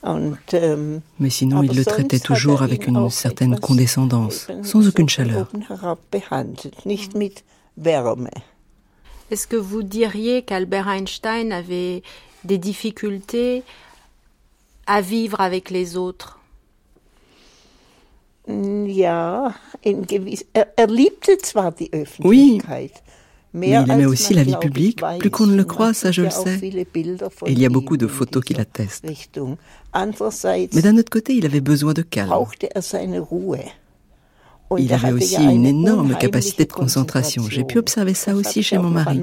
[0.04, 5.50] Ähm, Mais sinon, il le traitait toujours avec une certaine condescendance, sans aucune chaleur.
[9.30, 12.04] Est-ce que vous diriez qu'Albert Einstein avait
[12.44, 13.64] des difficultés
[14.86, 16.40] à vivre avec les autres?
[18.48, 19.50] Er,
[19.84, 19.98] er
[22.24, 22.62] Oui,
[23.54, 26.30] mais il aimait aussi la vie publique, plus qu'on ne le croit, ça je le
[26.30, 26.60] sais.
[26.64, 29.06] Et il y a beaucoup de photos qui l'attestent.
[30.76, 32.30] Mais d'un autre côté, il avait besoin de calme.
[34.78, 37.44] Il avait aussi une énorme capacité de concentration.
[37.50, 39.22] J'ai pu observer ça aussi chez mon mari.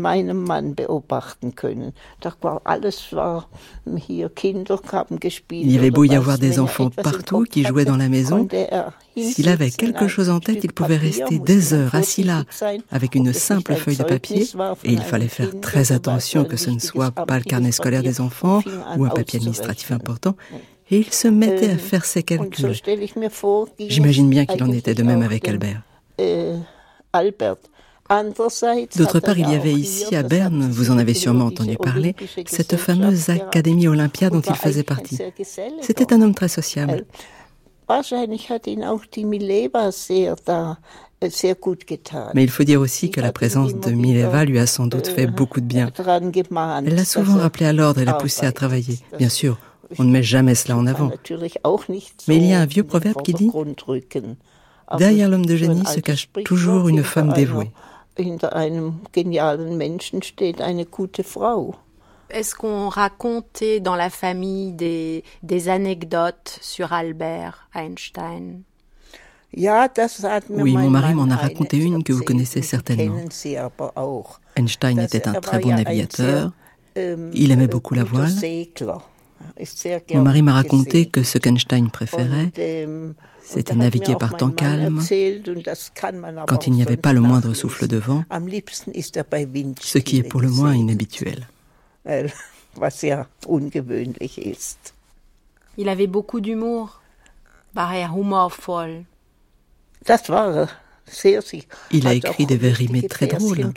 [5.50, 8.48] Il y avait beau y avoir des enfants partout qui jouaient dans la maison.
[9.16, 12.44] S'il avait quelque chose en tête, il pouvait rester des heures assis là
[12.90, 14.46] avec une simple feuille de papier
[14.84, 18.20] et il fallait faire très attention que ce ne soit pas le carnet scolaire des
[18.20, 18.62] enfants
[18.96, 20.36] ou un papier administratif important
[20.90, 22.74] et il se mettait à faire ses calculs.
[23.78, 25.82] J'imagine bien qu'il en était de même avec Albert.
[28.96, 32.14] D'autre part, il y avait ici à Berne, vous en avez sûrement entendu parler,
[32.46, 35.18] cette fameuse Académie Olympia dont il faisait partie.
[35.80, 37.06] C'était un homme très sociable.
[42.34, 45.26] Mais il faut dire aussi que la présence de Mileva lui a sans doute fait
[45.26, 45.90] beaucoup de bien.
[46.86, 48.98] Elle l'a souvent rappelé à l'ordre et l'a poussé à travailler.
[49.18, 49.58] Bien sûr,
[49.98, 51.10] on ne met jamais cela en avant.
[52.28, 53.50] Mais il y a un vieux proverbe qui dit
[54.98, 57.70] Derrière l'homme de génie se cache toujours une femme dévouée.
[62.30, 68.62] Est-ce qu'on racontait dans la famille des, des anecdotes sur Albert Einstein?
[69.56, 73.16] Oui, mon mari m'en a raconté une que vous connaissez certainement.
[74.56, 76.52] Einstein était un très bon navigateur.
[76.96, 78.30] Il aimait beaucoup la voile.
[80.14, 82.50] Mon mari m'a raconté que ce qu'Einstein préférait,
[83.42, 85.00] c'était naviguer par temps calme,
[86.46, 88.24] quand il n'y avait pas le moindre souffle de vent,
[89.80, 91.46] ce qui est pour le moins inhabituel.
[95.76, 97.00] Il avait beaucoup d'humour.
[101.90, 103.72] Il a écrit des vers rimés très drôles.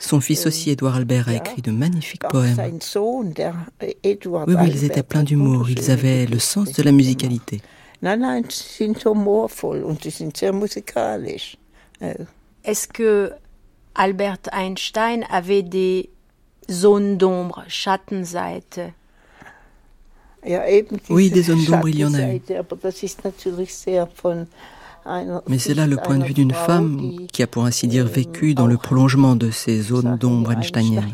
[0.00, 2.56] Son fils aussi, Édouard Albert, a écrit de magnifiques poèmes.
[4.48, 7.60] Oui, oui, ils étaient pleins d'humour, ils avaient le sens de la musicalité.
[12.64, 13.32] Est-ce que
[13.94, 16.08] Albert Einstein avait des
[16.70, 18.80] zones d'ombre, Schattenseite
[21.10, 22.40] Oui, des zones d'ombre, il y en a eu.
[25.48, 28.54] Mais c'est là le point de vue d'une femme qui a pour ainsi dire vécu
[28.54, 31.10] dans le prolongement de ces zones d'ombre einsteiniennes.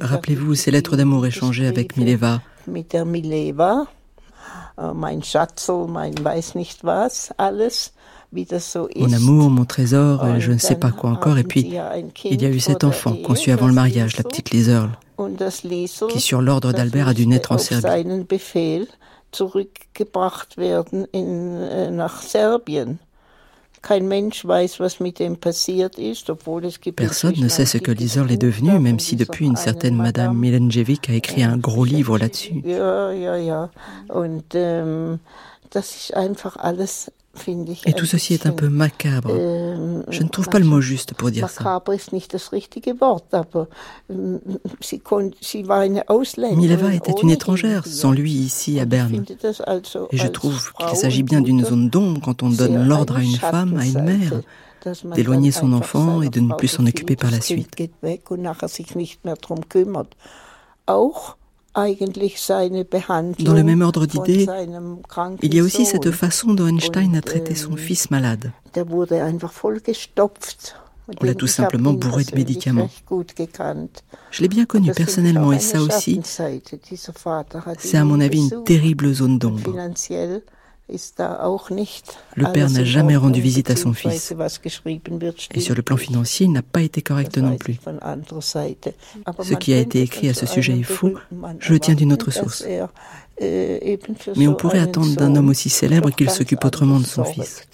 [0.00, 2.40] Rappelez-vous ces lettres d'amour échangées avec Mileva.
[8.96, 11.36] Mon amour, mon trésor, je ne sais pas quoi encore.
[11.38, 11.60] Et puis,
[12.24, 14.88] il y a eu cet enfant conçu avant le mariage, la petite Liesel,
[16.08, 17.82] qui, sur l'ordre d'Albert, a dû naître en Serbie.
[27.06, 31.10] Personne ne sait ce que Liesel est devenu, même si depuis une certaine Madame Milenjevic
[31.10, 32.62] a écrit un gros livre là-dessus.
[37.86, 39.30] Et tout ceci est un peu macabre.
[40.08, 41.82] Je ne trouve pas le mot juste pour dire ça.
[46.54, 49.24] Mileva était une étrangère, sans lui ici à Berne.
[50.10, 53.36] Et je trouve qu'il s'agit bien d'une zone d'ombre quand on donne l'ordre à une
[53.36, 54.40] femme, à une mère,
[55.14, 57.74] d'éloigner son enfant et de ne plus s'en occuper par la suite.
[61.74, 64.46] Dans le même ordre d'idées,
[65.42, 68.52] il y a aussi cette façon dont Einstein a traité son fils malade.
[71.20, 72.88] On l'a tout simplement bourré de médicaments.
[74.30, 79.38] Je l'ai bien connu personnellement et ça aussi, c'est à mon avis une terrible zone
[79.38, 79.74] d'ombre.
[80.88, 84.34] Le père n'a jamais rendu visite à son fils.
[85.54, 87.78] Et sur le plan financier, il n'a pas été correct non plus.
[89.42, 91.14] Ce qui a été écrit à ce sujet est fou.
[91.60, 92.64] Je le tiens d'une autre source.
[93.40, 97.66] Mais on pourrait attendre d'un homme aussi célèbre qu'il s'occupe autrement de son fils.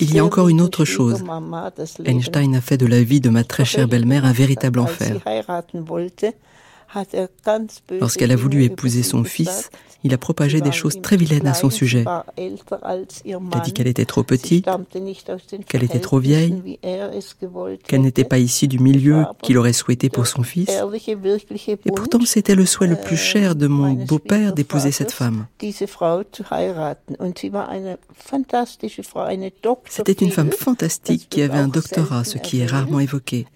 [0.00, 1.22] Il y a encore une autre chose.
[2.06, 5.20] Einstein a fait de la vie de ma très chère belle-mère un véritable enfer.
[7.90, 9.70] Lorsqu'elle a voulu épouser son fils,
[10.02, 12.04] il a propagé des choses très vilaines à son sujet.
[12.36, 12.56] Il
[13.52, 14.66] a dit qu'elle était trop petite,
[15.68, 16.78] qu'elle était trop vieille,
[17.86, 20.70] qu'elle n'était pas issue du milieu qu'il aurait souhaité pour son fils.
[20.70, 25.46] Et pourtant, c'était le souhait le plus cher de mon beau-père d'épouser cette femme.
[29.88, 33.46] C'était une femme fantastique qui avait un doctorat, ce qui est rarement évoqué.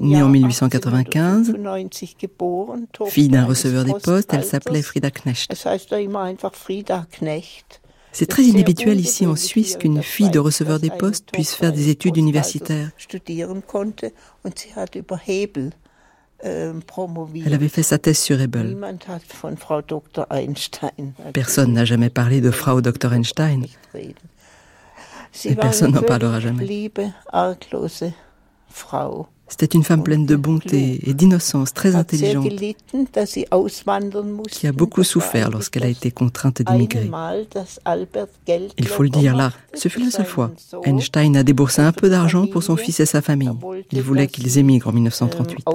[0.00, 1.54] Née en 1895,
[3.08, 5.52] fille d'un receveur des postes, elle s'appelait Frida Knecht.
[8.12, 11.88] C'est très inhabituel ici en Suisse qu'une fille de receveur des postes puisse faire des
[11.88, 12.90] études universitaires.
[16.44, 18.76] Elle avait fait sa thèse sur Hebel.
[21.32, 23.12] Personne n'a jamais parlé de Frau Dr.
[23.12, 23.66] Einstein.
[25.44, 26.90] Et personne n'en parlera jamais.
[29.52, 32.48] C'était une femme pleine de bonté et d'innocence, très intelligente,
[34.50, 37.10] qui a beaucoup souffert lorsqu'elle a été contrainte d'émigrer.
[38.78, 40.50] Il faut le dire là, ce fut la seule fois.
[40.84, 43.50] Einstein a déboursé un peu d'argent pour son fils et sa famille.
[43.90, 45.66] Il voulait qu'ils émigrent en 1938.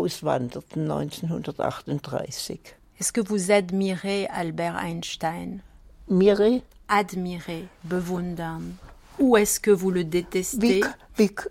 [3.00, 5.60] Est-ce que vous admirez Albert Einstein?
[6.90, 8.64] Admirer, bewundern.
[9.20, 10.82] Ou est-ce que vous le détestez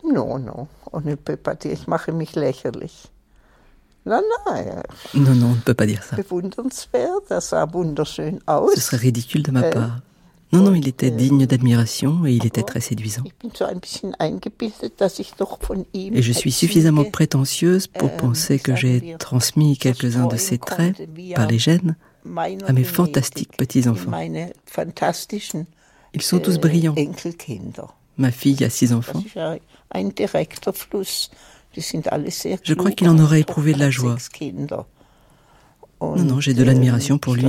[0.05, 3.09] Non, non, on ne peut pas dire, je mache mich lächerlich.
[4.07, 4.55] Non, non.
[5.15, 6.17] Non, non, on ne peut pas dire ça.
[6.17, 6.23] Ce
[8.81, 9.99] serait ridicule de ma äh, part.
[10.53, 13.25] Non, non, il était digne d'admiration et il était très séduisant.
[15.93, 21.03] Et je suis suffisamment prétentieuse pour penser que j'ai transmis quelques-uns de ses traits
[21.35, 21.97] par les gènes
[22.67, 24.13] à mes fantastiques petits-enfants.
[26.17, 26.95] Ils sont tous brillants.
[28.17, 29.23] Ma fille a six enfants.
[32.65, 34.17] Je crois qu'il en aurait éprouvé de la joie.
[36.01, 37.45] Non, non, j'ai de l'admiration pour lui,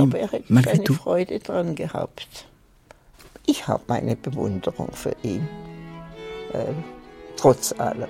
[0.50, 0.98] malgré tout.
[6.54, 6.74] Äh,
[7.78, 8.08] allem.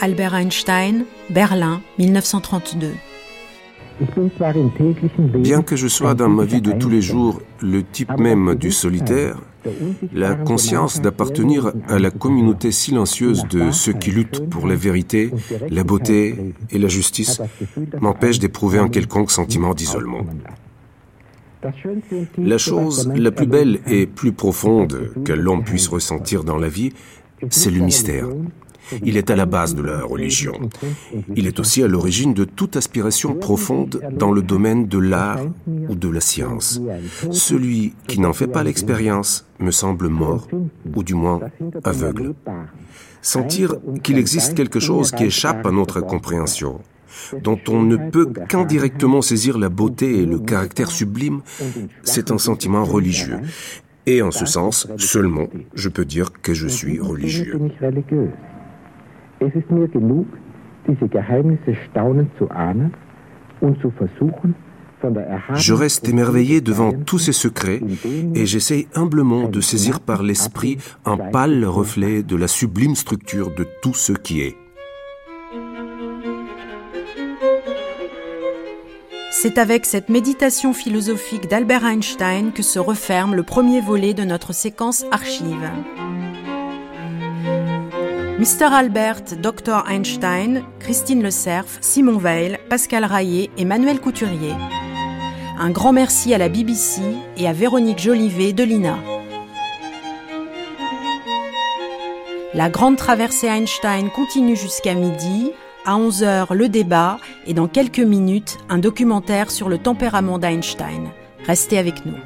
[0.00, 2.94] Albert Einstein, Berlin, 1932.
[5.34, 8.72] Bien que je sois dans ma vie de tous les jours le type même du
[8.72, 9.36] solitaire,
[10.12, 15.30] la conscience d'appartenir à la communauté silencieuse de ceux qui luttent pour la vérité,
[15.70, 17.40] la beauté et la justice
[18.00, 20.24] m'empêche d'éprouver un quelconque sentiment d'isolement.
[22.38, 26.92] La chose la plus belle et plus profonde que l'homme puisse ressentir dans la vie,
[27.50, 28.26] c'est le mystère.
[29.04, 30.54] Il est à la base de la religion.
[31.36, 35.94] Il est aussi à l'origine de toute aspiration profonde dans le domaine de l'art ou
[35.94, 36.80] de la science.
[37.30, 40.48] Celui qui n'en fait pas l'expérience me semble mort,
[40.94, 41.40] ou du moins
[41.84, 42.34] aveugle.
[43.22, 46.80] Sentir qu'il existe quelque chose qui échappe à notre compréhension,
[47.42, 51.42] dont on ne peut qu'indirectement saisir la beauté et le caractère sublime,
[52.02, 53.38] c'est un sentiment religieux.
[54.06, 57.60] Et en ce sens, seulement, je peux dire que je suis religieux.
[59.44, 60.26] Es ist mir genug,
[60.86, 62.94] diese Geheimnisse staunend zu ahnen
[63.60, 64.54] und zu versuchen,
[65.56, 67.80] Je reste émerveillé devant tous ces secrets
[68.36, 73.66] et j'essaie humblement de saisir par l'esprit un pâle reflet de la sublime structure de
[73.82, 74.56] tout ce qui est.
[79.32, 84.52] C'est avec cette méditation philosophique d'Albert Einstein que se referme le premier volet de notre
[84.54, 85.68] séquence archive.
[88.42, 88.72] Mr.
[88.72, 89.84] Albert, Dr.
[89.88, 94.52] Einstein, Christine Le Cerf, Simon Veil, Pascal Raillet et Manuel Couturier.
[95.60, 97.02] Un grand merci à la BBC
[97.36, 98.98] et à Véronique Jolivet de l'INA.
[102.52, 105.52] La grande traversée Einstein continue jusqu'à midi.
[105.84, 111.12] À 11h, le débat et dans quelques minutes, un documentaire sur le tempérament d'Einstein.
[111.46, 112.18] Restez avec nous.